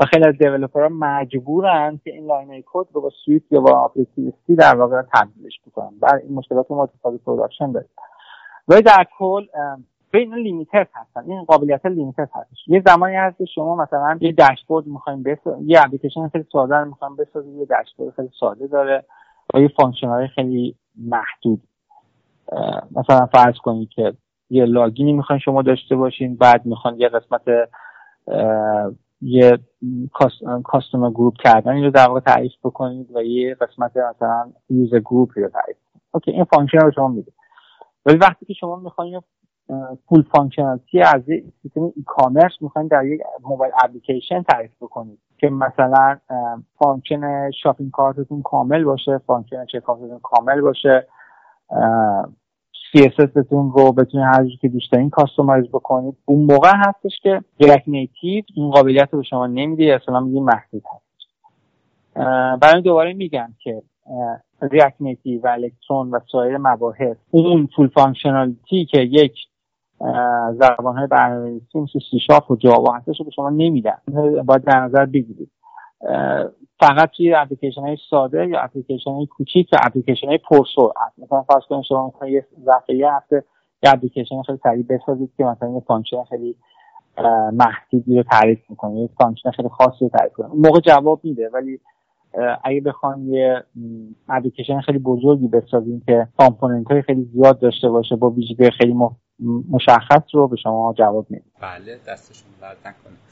[0.00, 3.72] و خیلی از developer ها مجبورن که این line کد رو با Swift یا با
[3.72, 5.90] آپلیکیشن در واقع تبدیلش بکنن.
[6.00, 7.88] بر این مشکلات ما تو production داریم
[8.68, 9.46] ولی در کل
[10.12, 11.24] بین limited هستن.
[11.26, 12.58] این قابلیت limited هستش.
[12.66, 16.84] یه زمانی هست که شما مثلا یه داشبورد می‌خوایم بسازید یه اپلیکیشن خیلی ساده رو
[16.84, 19.04] می‌خوایم بسازید یه داشبورد خیلی ساده داره
[19.54, 21.62] با یه function خیلی محدود.
[22.96, 24.14] مثلا فرض کنید که
[24.50, 27.42] یه login ی می‌خواین شما داشته باشین بعد می‌خوان یه قسمت
[29.22, 29.58] یه
[30.64, 35.48] customer group کردن رو در واقع تعریف بکنید و یه قسمت مثلا user group رو
[35.48, 37.32] تعریف کنید okay این function رو شما میده
[38.06, 39.20] ولی وقتی که شما می‌خواین
[40.08, 41.22] full functionality از
[41.62, 46.18] سیستم e-commerce می‌خواین در یک mobile application تعریف بکنید که مثلا
[46.78, 49.82] function shopping cart تون کامل باشه function check
[50.22, 51.06] کامل باشه
[52.96, 56.16] CSS تون رو بتونید هر که دارین customize بکنید.
[56.24, 60.82] اون موقع هستش که React Native این قابلیت رو به شما نمیده اصلا میگه محدود
[60.94, 61.10] هست
[62.60, 63.82] برای دوباره میگم که
[64.62, 64.94] React
[65.42, 69.32] و الکترون و سایر مباحث اون full functionality که یک
[70.52, 73.98] زبان های برنامه‌نویسی مثل سی شاپ و جاوا هستش رو به شما نمیدن.
[74.46, 75.50] باید در نظر بگیرید.
[76.80, 81.62] فقط توی اپلیکیشن های ساده یا اپلیکیشن های کوچیک و اپلیکیشن های پرسرعت مثلا فرض
[81.68, 83.44] کنید شما مثلا یه دفعه یه هفته
[83.82, 86.56] یه اپلیکیشن خیلی سریع بسازید که مثلا یه function خیلی
[87.52, 91.80] محدودی رو تعریف می‌کنه یه function خیلی خاصی رو تعریف کنه موقع جواب میده ولی
[92.64, 93.64] اگه بخوام یه
[94.28, 98.94] اپلیکیشن خیلی بزرگی بسازیم که component های خیلی زیاد داشته باشه با ویژگی خیلی
[99.70, 101.44] مشخص رو به شما جواب میده.
[101.60, 103.29] بله دستشون درد نکنه.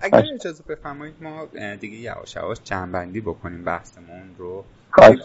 [0.00, 1.48] اگر اجازه بفرمایید ما
[1.80, 4.64] دیگه یواش یواش جنبندی بکنیم بحثمون رو.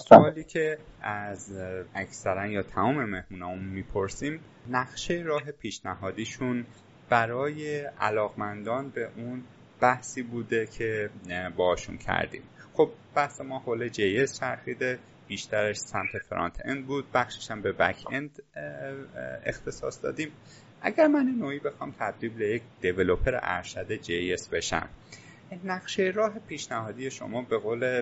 [0.09, 1.51] سوالی که از
[1.95, 6.65] اکثرا یا تمام مهمونامون می‌پرسیم نقشه راه پیشنهادیشون
[7.09, 9.43] برای علاقمندان به اون
[9.79, 11.09] بحثی بوده که
[11.55, 12.43] باشون کردیم.
[12.73, 18.05] خب بحث ما حول جی چرخیده بیشترش سمت فرانت اند بود بخشش هم به بک
[18.09, 18.43] اند
[19.45, 20.31] اختصاص دادیم.
[20.83, 24.89] اگر من نوعی بخوام تبدیل به یک دیولوپر ارشد جی بشم
[25.63, 28.01] نقشه راه پیشنهادی شما به قول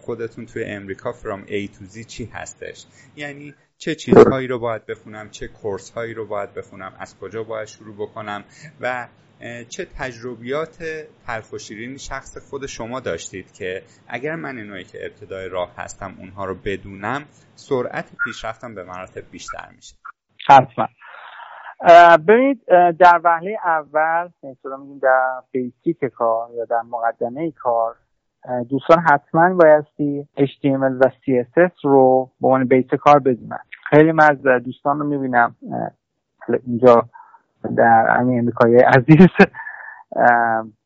[0.00, 2.84] خودتون توی امریکا فرام A to Z چی هستش؟
[3.16, 7.68] یعنی چه چیزهایی رو باید بخونم چه کورس هایی رو باید بخونم از کجا باید
[7.68, 8.44] شروع بکنم
[8.80, 9.08] و
[9.68, 11.58] چه تجربیات تلخ و
[11.98, 17.24] شخص خود شما داشتید که اگر من اینایی که ابتدای راه هستم اونها رو بدونم
[17.54, 19.94] سرعت پیشرفتم به مراتب بیشتر میشه.
[20.48, 20.88] حتما.
[22.28, 22.64] ببینید
[22.98, 24.28] در وهله اول
[24.78, 27.94] میگیم در بیسیک کار یا در مقدمه کار
[28.68, 33.58] دوستان حتما بایستی HTML و CSS رو به عنوان بیس کار بدونن.
[33.90, 35.56] خیلی از دوستان رو می‌بینم
[36.66, 37.02] اینجا
[37.76, 39.28] در همین امریکایی عزیز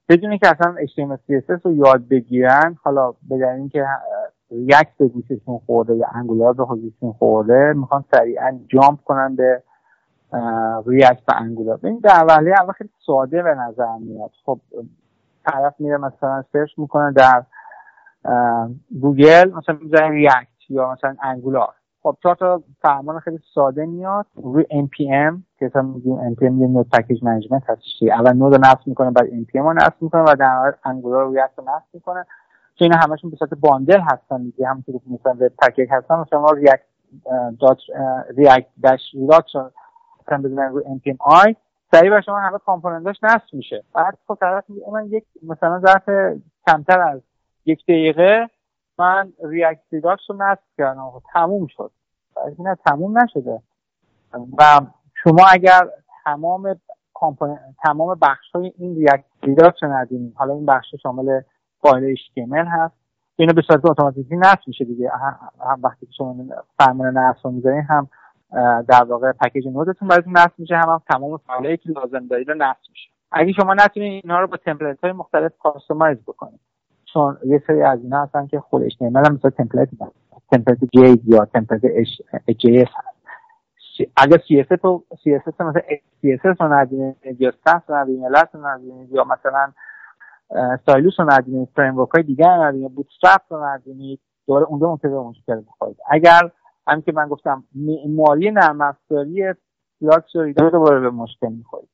[0.09, 2.77] بدون اینکه اصلا HTML CSS رو یاد بگیرن.
[2.83, 3.87] حالا به اینکه
[4.51, 9.63] یک به گوششون خورده یا Angular به گوششون خورده می‌خوان سریعا jump کنن به
[10.87, 14.31] React و Angular این در وهله اول خیلی ساده به نظر میاد.
[14.45, 14.61] خب
[15.45, 17.45] طرف میره مثلا سرچ می‌کنه در
[19.01, 21.75] گوگل مثلا می‌زنه React یا مثلا Angular.
[22.03, 24.27] خب چهار تا فرمان خیلی ساده میاد.
[24.37, 28.87] روی npm که مثلا میگیم npm یه Node package management هستش اول Node رو نصب
[28.87, 32.27] می‌کنه بعد npm رو نصب می‌کنه و در نهایت Angular React رو نصب می‌کنه.
[32.79, 34.69] چون اینا همشون به صورت bundle هستن دیگه.
[34.69, 36.83] همونطور که مثلا web package هستن مثلا ما React
[37.61, 37.79] dot
[38.37, 39.01] React dash
[40.31, 41.55] مثلا بزنن روی npm i.
[41.93, 43.85] سریع بر شما همه component اش نصب میشه.
[43.95, 47.21] بعد خب طرف میگه من یک مثلا ظرف کمتر از
[47.67, 48.51] یک دقیقه
[48.99, 51.11] من React Redux رو نصب کردم.
[51.11, 51.91] خب تموم شد.
[52.59, 53.63] نه تموم نشده.
[54.59, 54.81] و
[55.15, 55.89] شما اگر
[56.25, 56.81] تمام
[57.83, 61.41] تمام بخش های این React Redux رو حالا این بخش شامل
[61.81, 62.95] فایل HTML هست
[63.37, 65.11] اینو به صورت اتوماتیکی نصب میشه دیگه.
[65.11, 66.37] هم وقتی که شما
[66.79, 68.09] فرمان نصب رو می‌ذارین هم
[68.89, 70.77] در واقع package Node تون براتون نصب میشه.
[70.77, 73.11] هم, هم تمام فایلایی که لازم دارید رو نصب میشه.
[73.33, 76.61] اگه شما نتونید اینها رو با template های مختلف customize بکنید
[77.13, 79.89] چون یه سری از اینا هستن که خود HTML مثلا template
[80.53, 81.83] template جی یا template
[82.49, 83.21] JS هست.
[84.17, 85.83] اگر CSS تو CSS مثلا
[86.23, 87.97] CSS رو ندونید یا سنس رو
[88.53, 89.73] رو ندونید یا مثلا
[90.51, 95.61] Stylus رو ندونید فریم های دیگه رو ندونید Bootstrap رو ندونید دوباره اونجا ممکنه مشکل
[95.61, 96.51] بخورید اگر
[96.91, 99.55] هم که من گفتم معماری نرم افزاری
[100.01, 101.89] Flux رو دوباره به مشکل می‌خورید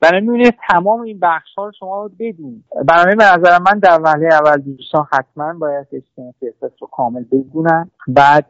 [0.00, 2.64] برای می‌بینید تمام این بخش ها رو شما بدونید.
[2.88, 7.90] برای به نظر من در وهله اول دوستان حتما باید HTML رو کامل بدونن.
[8.08, 8.46] بعد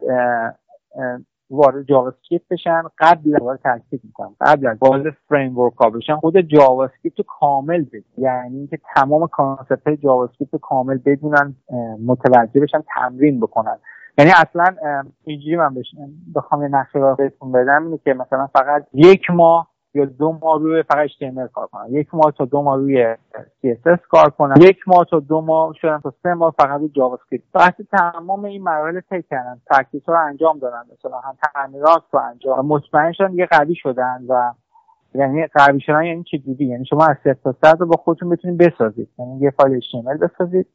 [1.51, 2.83] وارد JavaScript بشن.
[2.99, 8.03] قبل وارد ترکیب می‌کنن قبل از وارد framework ها بشن خود JavaScript رو کامل بدونن
[8.19, 11.55] یعنی اینکه تمام concept های JavaScript رو کامل بدونن
[12.07, 13.79] متوجه بشن تمرین بکنن.
[14.19, 14.77] یعنی اصلا
[15.25, 15.75] اینجوری من
[16.35, 20.59] بخوام یه نقشه رو بهتون بدم اینه که مثلا فقط یک ماه یا دو ماه
[20.61, 23.15] روی فقط HTML کار کنم یک ماه تا دو ماه روی
[23.63, 27.45] CSS کار کنم یک ماه تا دو ماه شدن تا سه ماه فقط روی JavaScript
[27.55, 29.61] وقتی تمام این مراحل طی کردن.
[29.67, 30.83] practice رو انجام دادن.
[30.93, 32.67] مثلا هم تمرینات رو انجام.
[32.67, 34.53] مطمئن شدن یه قوی شدن و
[35.15, 38.29] یعنی قوی شدن یعنی چه جوری؟ یعنی شما از صفر تا صد رو با خودتون
[38.29, 39.09] بتونید بسازید.
[39.19, 40.67] یعنی یه فایل HTML بسازید.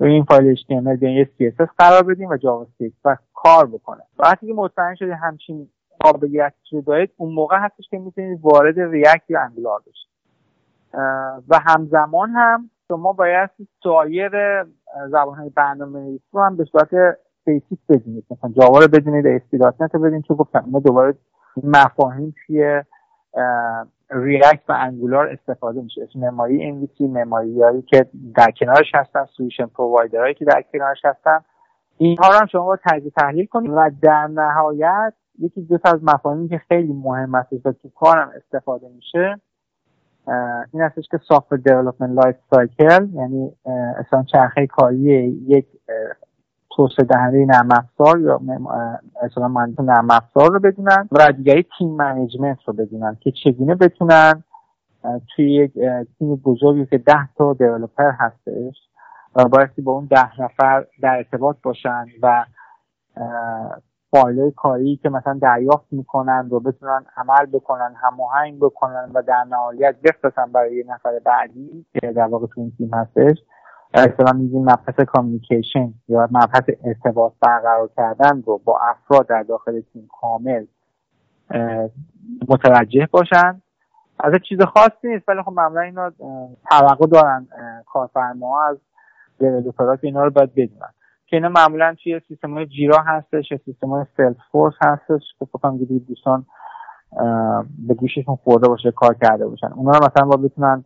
[0.00, 2.66] روی این فایل HTML یه CSS قرار بدیم و Java
[3.04, 4.02] و کار بکنه.
[4.18, 5.68] وقتی که مطمئن شدید همچین
[6.00, 10.10] قابلیت رو دارید اون موقع هستش که می‌تونید وارد React یا Angular بشید.
[11.48, 13.50] و همزمان هم شما باید
[13.82, 14.62] سایر
[15.08, 18.24] زبان های برنامه نویسی رو هم به صورت basic بدونید.
[18.30, 21.14] مثلا Java رو بدونید ASP.NET رو بدونید چون گفتم اینا دوباره
[21.64, 22.82] مفاهیم توی
[24.10, 26.02] React و Angular استفاده میشه.
[26.02, 31.04] اسم معماری MVC معماری هایی که در کنارش هستن solution provider هایی که در کنارش
[31.04, 31.40] هستن.
[31.98, 36.58] اینها رو هم شما تجزیه تحلیل کنید و در نهایت یکی دو از مفاهیمی که
[36.58, 39.40] خیلی مهم است و تو کارم استفاده میشه
[40.72, 43.52] این هستش که soft development life cycle یعنی
[43.98, 44.98] اصلا چرخه کاری
[45.46, 45.66] یک
[46.80, 48.40] توسعه دهنده نرم افزار یا
[49.22, 54.44] اصلا مهندس نرم افزار رو بدونن و دیگری team management رو بدونن که چگونه بتونن
[55.36, 55.72] توی یک
[56.18, 58.76] تیم بزرگی که ده تا developer هستش
[59.50, 62.44] بایستی با اون ده نفر در ارتباط باشن و
[64.10, 69.96] فایل کاری که مثلا دریافت می‌کنن و بتونن عمل بکنن هماهنگ بکنن و در نهایت
[70.04, 73.38] بفرستن برای یه نفر بعدی که در واقع تو این تیم هستش.
[73.94, 80.08] اصلا میگیم مبحث کامیکیشن یا مبحث ارتباط برقرار کردن رو با افراد در داخل تیم
[80.20, 80.64] کامل
[82.48, 83.62] متوجه باشن.
[84.20, 86.12] از چیز خاصی نیست ولی خب معمولا اینا
[86.70, 87.46] توقع دارن
[87.86, 88.76] کارفرما از
[89.38, 90.90] developer ها که اینا رو باید بدونن.
[91.26, 95.46] که اینا معمولا توی سیستم های Jira هستش یا سیستم های Salesforce هستش که
[95.78, 96.46] دیدید دوستان
[97.88, 99.66] به گوششون خورده باشه کار کرده باشن.
[99.66, 100.84] اونا مثلا با بتونن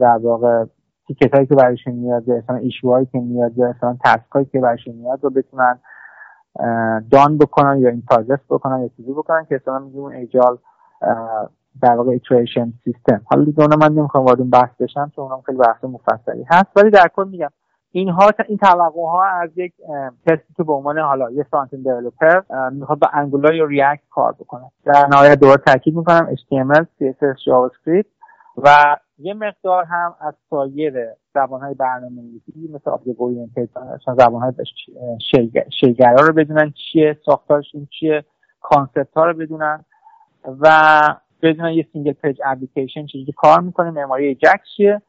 [0.00, 0.64] در واقع
[1.08, 4.60] ticket هایی که برایشون میاد یا مثلا issue که میاد یا مثلا task هایی که
[4.60, 5.78] برایشون میاد رو بتونن
[7.10, 10.58] done بکنن یا in progress بکنن یا چیزی بکنن که مثلا میگیم اون agile
[11.82, 13.20] در واقع iteration system.
[13.24, 16.66] حالا دیگه اونم من نمی‌خوام وارد این بحث بشم چون اونم خیلی بحث مفصلی هست.
[16.76, 17.48] ولی در کل میگم
[17.90, 19.72] اینها این توقع ها از یک
[20.26, 22.40] کسی که به عنوان حالا یه front developer
[22.70, 24.70] می‌خواد با Angular یا React کار بکنه.
[24.84, 28.08] در نهایت دوباره تاکید می‌کنم HTML CSS JavaScript
[28.56, 33.68] و یه مقدار هم از سایر زبان های برنامه نویسی مثل object oriented
[34.18, 34.52] زبان های
[35.80, 38.24] شی‌گرا رو بدونن چیه ساختارشون چیه
[38.60, 39.84] concept ها رو بدونن
[40.60, 41.00] و
[41.42, 45.02] بدونن یه single page application چجوری کار می‌کنه معماری AJAX چیه.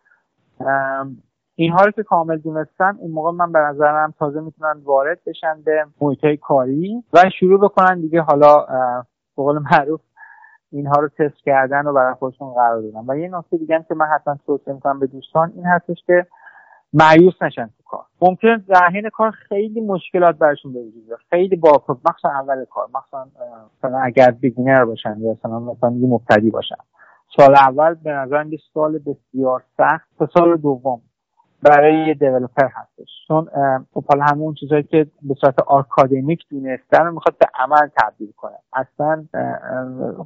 [1.55, 5.85] اینها رو که کامل دونستن اون موقع من به نظرم تازه می‌تونن وارد بشن به
[6.01, 8.65] محیط کاری و شروع بکنن دیگه حالا
[9.37, 10.01] به قول معروف
[10.71, 13.03] اینها رو تست کردن و برای خودشون قرار دادن.
[13.07, 16.27] و یه نکته دیگه که من حتما توصیه می‌کنم به دوستان این هستش که
[16.93, 18.05] مایوس نشن تو کار.
[18.21, 23.27] ممکن در کار خیلی مشکلات برشون به وجود خیلی با مخصوصا اول کار مخصوصا
[23.77, 26.75] مثلا اگر بیگینر باشن یا مثلا مثلا یه مبتدی باشن.
[27.37, 30.09] سال اول به نظر یه سال بسیار سخت.
[30.19, 31.01] تا سال دوم.
[31.63, 33.09] برای یه دیولپر هستش.
[33.27, 33.49] چون
[33.93, 38.55] خب حالا همون چیزهایی که به صورت آکادمیک دونستن رو می‌خواد به عمل تبدیل کنه.
[38.73, 39.25] اصلا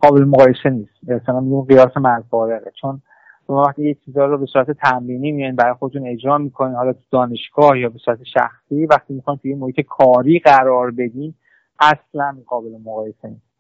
[0.02, 0.94] قابل مقایسه نیست.
[1.08, 3.02] مثلا میگیم قیاس مرفارقه چون
[3.48, 7.00] شما وقتی یه چیزا رو به صورت تمرینی میان برای خودتون اجرا می‌کنین حالا تو
[7.12, 11.34] دانشگاه یا به صورت شخصی وقتی می‌خواین توی محیط کاری قرار بدین
[11.80, 13.53] اصلا قابل مقایسه نیست.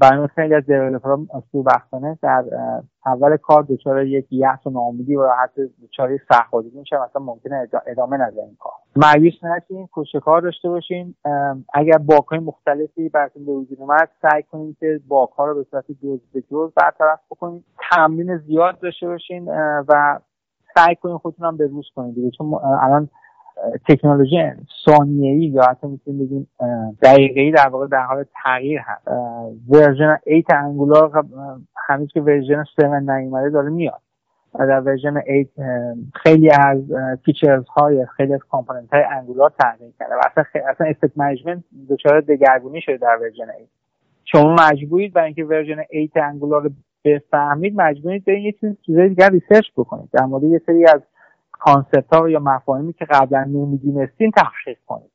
[0.00, 1.18] برای خیلی از دیولپرها
[1.66, 2.44] بختانه در
[3.06, 6.96] اول کار دچار یک یأس و ناامیدی و حتی دچار سرخوردگی میشه.
[6.96, 8.72] مثلا ممکنه ادامه نده این کار.
[8.96, 11.14] مایوس نشین کوشش کار داشته باشین.
[11.74, 16.20] اگر باکهای مختلفی براتون به وجود اومد سعی کنید که باکها رو به صورت جز
[16.34, 19.48] به جز برطرف بکنید تمرین زیاد داشته باشین
[19.88, 20.18] و
[20.74, 22.30] سعی کنید خودتون هم به روز دیگه.
[22.30, 23.08] چون الان
[23.88, 24.36] تکنولوژی
[24.86, 26.48] ثانیه‌ای یا حتی می‌تونیم بگیم
[27.02, 29.08] دقیقه‌ای در واقع در حال تغییر هست.
[29.68, 31.24] version 8 Angular
[31.88, 34.00] هنوز که version 7 نیومده داره میاد.
[34.58, 35.50] در version 8
[36.14, 36.78] خیلی از
[37.24, 42.20] features های خیلی از component های Angular تغییر کرده و اصلا اصلا state management دچار
[42.20, 43.70] دگرگونی شده در version 8
[44.24, 46.70] شما مجبورید برای اینکه version 8 Angular
[47.04, 50.08] بفهمید مجبورید برید یه چیزای دیگر research بکنید.
[50.12, 51.00] در مورد یه سری از
[51.60, 55.10] کانسپت ها یا مفاهیمی که قبلا نمی‌دونستین تحقیق کنید.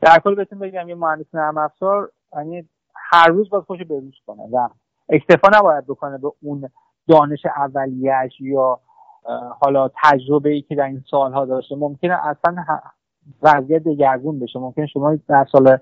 [0.00, 4.42] در کل بهتون بگم یه مهندس نرم افزار یعنی هر روز باید خوش بروز کنه
[4.52, 4.68] و
[5.08, 6.68] اکتفا نباید بکنه به اون
[7.08, 8.80] دانش اولیش یا
[9.60, 11.76] حالا تجربه ای که در این سالها داشته.
[11.76, 12.64] ممکنه اصلا
[13.42, 14.58] وضعیت دگرگون بشه.
[14.58, 15.78] ممکنه شما در سال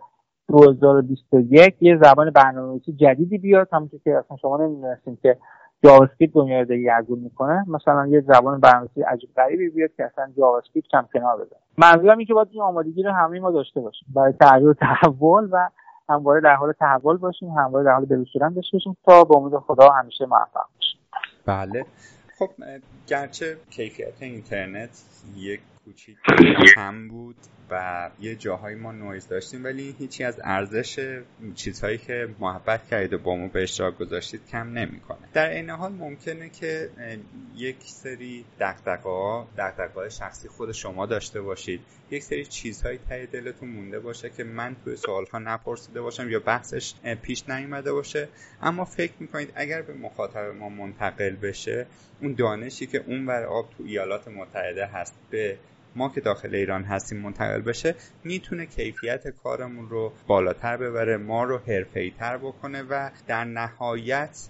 [0.49, 5.39] 2021 یه زبان برنامه‌نویسی جدیدی بیاد همونطور که اصلا شما نمی‌دونستین که
[5.85, 10.89] JavaScript دنیا رو دگرگون می‌کنه مثلا یه زبان برنامه‌نویسی عجیب غریبی بیاد که اصلا JavaScript
[10.89, 14.33] کم کنار بزنه منظورم اینه که باید این آمادگی رو همه ما داشته باشیم برای
[14.33, 15.69] تغییر و تحول و
[16.09, 19.59] همواره در حال تحول باشیم همواره در حال بروز شدن داشته باشیم تا به امید
[19.59, 21.01] خدا همیشه موفق باشیم.
[21.47, 21.87] بله.
[22.39, 22.51] خب
[23.07, 25.05] گرچه کیفیت اینترنت
[25.37, 26.17] یک کوچیک
[26.75, 27.37] کم بود
[27.71, 31.21] و یه جاهایی ما نویز داشتیم ولی هیچی از ارزش
[31.55, 35.19] چیزهایی که محبت کردید و با ما به اشتراک گذاشتید کم نمی‌کنه.
[35.33, 36.91] در این حال ممکنه که
[37.57, 39.49] یک سری دقدقه ها
[40.09, 41.81] شخصی خود شما داشته باشید.
[42.11, 46.95] یک سری چیزهایی ته دلتون مونده باشه که من توی سوالها نپرسیده باشم یا بحثش
[47.23, 48.29] پیش نیومده باشه.
[48.63, 51.87] اما فکر می‌کنید اگر به مخاطب ما منتقل بشه
[52.23, 55.59] اون دانشی که اون بر آب تو ایالات متحده هست به
[55.97, 57.95] ما که داخل ایران هستیم منتقل بشه
[58.25, 61.59] می‌تونه کیفیت کارمون رو بالاتر ببره ما رو
[62.19, 64.49] تر بکنه و در نهایت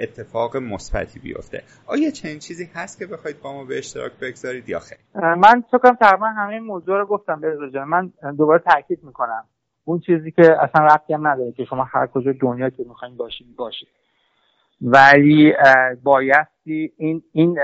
[0.00, 1.62] اتفاق مثبتی بیفته.
[1.86, 5.94] آیا چنین چیزی هست که بخواید با ما به اشتراک بگذارید یا خیر؟ من فکر
[6.00, 9.44] تقریبا همه موضوع رو گفتم به من دوباره تاکید می‌کنم.
[9.84, 13.56] اون چیزی که اصلا ربطی هم نداره که شما هر کجا دنیا که می‌خواین باشید
[13.56, 13.88] باشید.
[14.80, 15.52] ولی
[16.02, 17.58] بایستی این این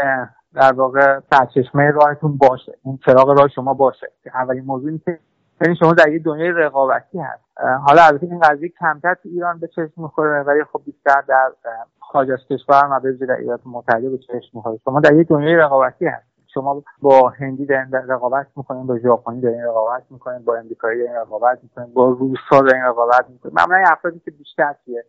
[0.54, 4.12] در واقع سرچشمه راهتون باشه این چراغ راه شما باشه.
[4.34, 5.18] اولین موضوع که
[5.60, 7.42] یعنی شما در یه دنیای رقابتی هست.
[7.86, 11.52] حالا البته این قضیه کمتر تو ایران به چشم می‌خوره ولی خب بیشتر در
[12.00, 14.78] خارج از کشور و به در ایالات متحده به چشم می‌خوره.
[14.84, 16.26] شما در یه دنیای رقابتی هست.
[16.54, 21.58] شما با هندی در رقابت می‌کنین با ژاپنی در رقابت می‌کنین با امریکایی در رقابت
[21.62, 23.54] می‌کنین با روسا در رقابت می‌کنین.
[23.54, 25.02] معمولا افرادی که بیشتر توی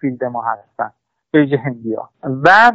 [0.00, 0.90] فیلد ما هستن
[1.30, 2.72] به هندی ها و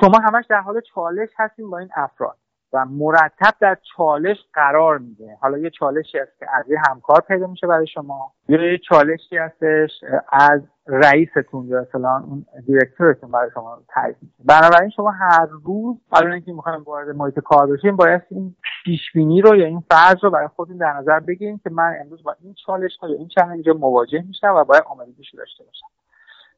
[0.00, 2.36] شما همش در حال چالش هستین با این افراد
[2.72, 5.36] و مرتب در چالش قرار میده.
[5.40, 8.32] حالا یه چالشی هست که از یه همکار پیدا میشه برای شما.
[8.48, 9.90] یه چالشی هستش
[10.32, 14.34] از رئیستون یا مثلا اون دیرکتورتون برای شما تعریف میشه.
[14.44, 19.56] بنابراین شما هر روز حالا اینکه می‌خوایم وارد محیط کار بشیم باید این پیشبینی رو
[19.56, 22.96] یا این فرض رو برای خودتون در نظر بگیریم که من امروز با این چالش
[23.00, 25.86] ها یا این چالش مواجه میشم و باید آمادگیش داشته باشم.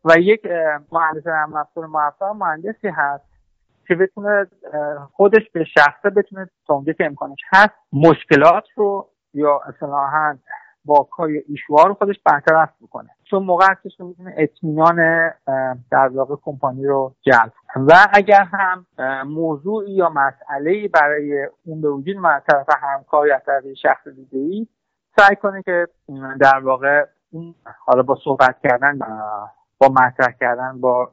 [0.04, 0.46] و یک
[0.92, 3.24] مهندس نرم افزار موفق مهندسی هست
[3.88, 4.46] که بتونه
[5.12, 10.36] خودش به شخصه بتونه تا اونجا که امکانش هست مشکلات رو یا اصطلاحا
[10.84, 13.08] باکای ایشوها رو خودش برطرف بکنه.
[13.30, 15.30] چون موقع هستش که می‌تونه اطمینان
[15.90, 18.86] در واقع کمپانی رو جلب و اگر هم
[19.26, 24.66] موضوعی یا مسئله برای اون به وجود طرف همکار یا طرف شخص دیگه ای
[25.18, 25.88] سعی کنه که
[26.40, 27.06] در واقع
[27.86, 28.98] حالا با صحبت کردن
[29.88, 31.10] با مطرح کردن با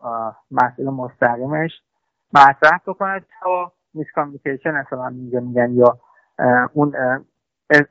[0.51, 1.71] مسئله مستقیمش
[2.33, 5.99] مطرح بکنه تا میس کامیکیشن اصلا میگن یا
[6.73, 6.95] اون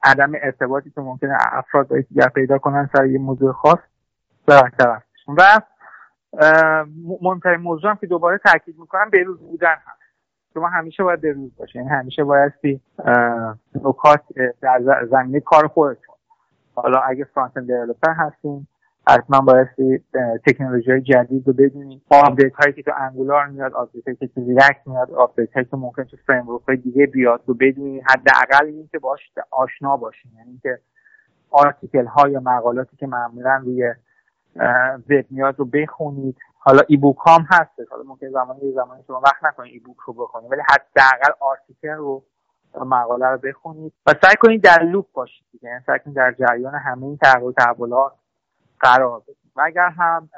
[0.02, 3.78] عدم ارتباطی که ممکنه افراد دیگر پیدا کنن سر یه موضوع خاص
[4.46, 5.60] برطرف و
[7.20, 10.00] مهمترین موضوع هم که دوباره تاکید می‌کنم روز بودن هست.
[10.54, 12.80] شما همیشه باید روز باشه یعنی همیشه بایستی
[13.74, 14.22] نکات
[14.60, 16.14] در زمینه کار خودتون.
[16.74, 18.66] حالا اگه front end هستین
[19.08, 20.04] حتما بایستی
[20.46, 24.44] تکنولوژی های جدید رو بدونید update هایی که تو Angular میاد update هایی که تو
[24.44, 28.88] React میاد آپدیت هایی که ممکن تو framework های دیگه بیاد رو بدونید حداقل این
[28.92, 29.20] که باش
[29.50, 30.78] آشنا باشین یعنی اینکه
[31.50, 33.94] article ها یا مقالاتی که معمولا روی
[35.08, 39.72] وب میاد رو بخونید حالا ebook هم هست حالا ممکن زمانی زمانی شما وقت نکنید
[39.72, 42.24] ebook رو بخونید ولی حداقل article رو
[42.74, 47.06] مقاله رو بخونید و سعی کنید در loop باشید یعنی سعی کنید در جریان همه
[47.06, 48.12] این تغییر تحولات
[48.80, 50.28] قرار بدید و اگر هم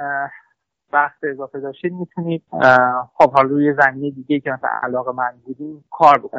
[0.92, 2.42] وقت اضافه داشتید می‌تونید
[3.14, 6.30] خب حالا روی زمینه دیگه که مثلا علاقه‌مند بودین کار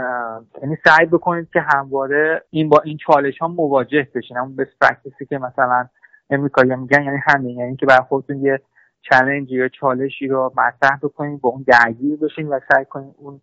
[0.61, 4.37] یعنی سعی بکنید که همواره این با این چالش ها مواجه بشین.
[4.37, 5.87] اون best practice ی که مثلا
[6.29, 8.61] امریکایی میگن یعنی همین یعنی که برای خودتون یه
[9.01, 13.41] challenge یا چالشی رو مطرح بکنید با اون درگیر بشین و سعی کنید اون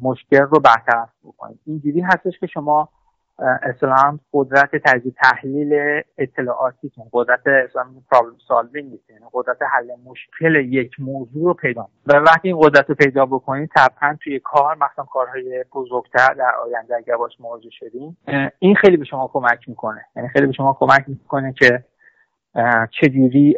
[0.00, 1.58] مشکل رو برطرف بکنید.
[1.66, 2.88] اینجوری هستش که شما
[3.38, 11.44] اسلام قدرت تجزیه تحلیل اطلاعاتیتون قدرت اسلام پرابلم سالوینگ یعنی قدرت حل مشکل یک موضوع
[11.44, 16.34] رو پیدا و وقتی این قدرت رو پیدا بکنید طبعا توی کار مثلا کارهای بزرگتر
[16.34, 18.16] در آینده اگر باش مواجه شدیم
[18.58, 20.04] این خیلی به شما کمک می‌کنه.
[20.16, 21.84] یعنی خیلی به شما کمک می‌کنه که
[23.00, 23.56] چجوری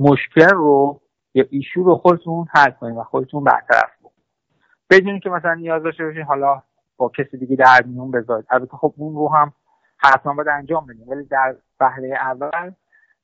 [0.00, 1.00] مشکل رو
[1.34, 3.90] یا ایشو رو خودتون حل کنید و خودتون برطرف
[4.90, 6.62] بدونید که مثلا نیاز داشته باشین حالا
[6.98, 8.46] با کسی دیگه در میون بذارید.
[8.50, 9.52] البته خب اون رو هم
[9.98, 11.08] حتما باید انجام بدیم.
[11.08, 12.72] ولی در وهله اول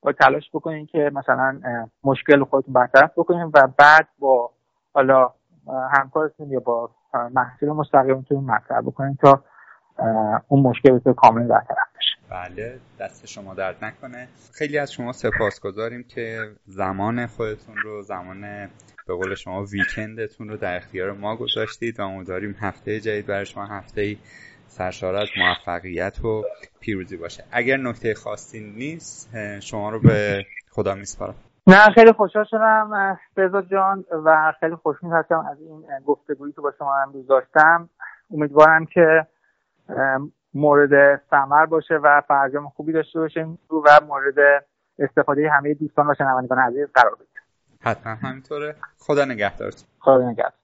[0.00, 1.60] باید تلاش بکنید که مثلا
[2.04, 4.50] مشکل خودتون برطرف بکنید و بعد با
[4.94, 5.30] حالا
[5.92, 6.90] همکارتون یا با
[7.34, 9.44] محصول مستقیمتون مطرح بکنید تا
[10.48, 12.13] اون مشکل تو کامل برطرف بشه.
[12.34, 14.28] بله دست شما درد نکنه.
[14.52, 18.40] خیلی از شما سپاسگزاریم که زمان خودتون رو زمان
[19.06, 22.00] به قول شما ویکندتون رو در اختیار ما گذاشتید.
[22.00, 24.16] و امیدواریم هفته جدید برای شما هفته
[24.66, 26.42] سرشار از موفقیت و
[26.80, 27.44] پیروزی باشه.
[27.52, 29.30] اگر نکته خاصی نیست
[29.60, 31.34] شما رو به خدا میسپارم.
[31.66, 36.72] نه خیلی خوشحال شدم بزا جان و خیلی خوشحال هستم از این گفتگویی که با
[36.78, 37.88] شما امروز داشتم.
[38.30, 39.26] امیدوارم که
[40.54, 44.64] مورد ثمر باشه و فرجام خوبی داشته باشیم و مورد
[44.98, 47.42] استفاده همه دوستان و شنوندگان عزیز قرار بگیره
[47.80, 48.14] حتما.
[48.14, 48.74] همینطوره.
[48.98, 50.63] خدا نگهدارتون خدا نگهدار.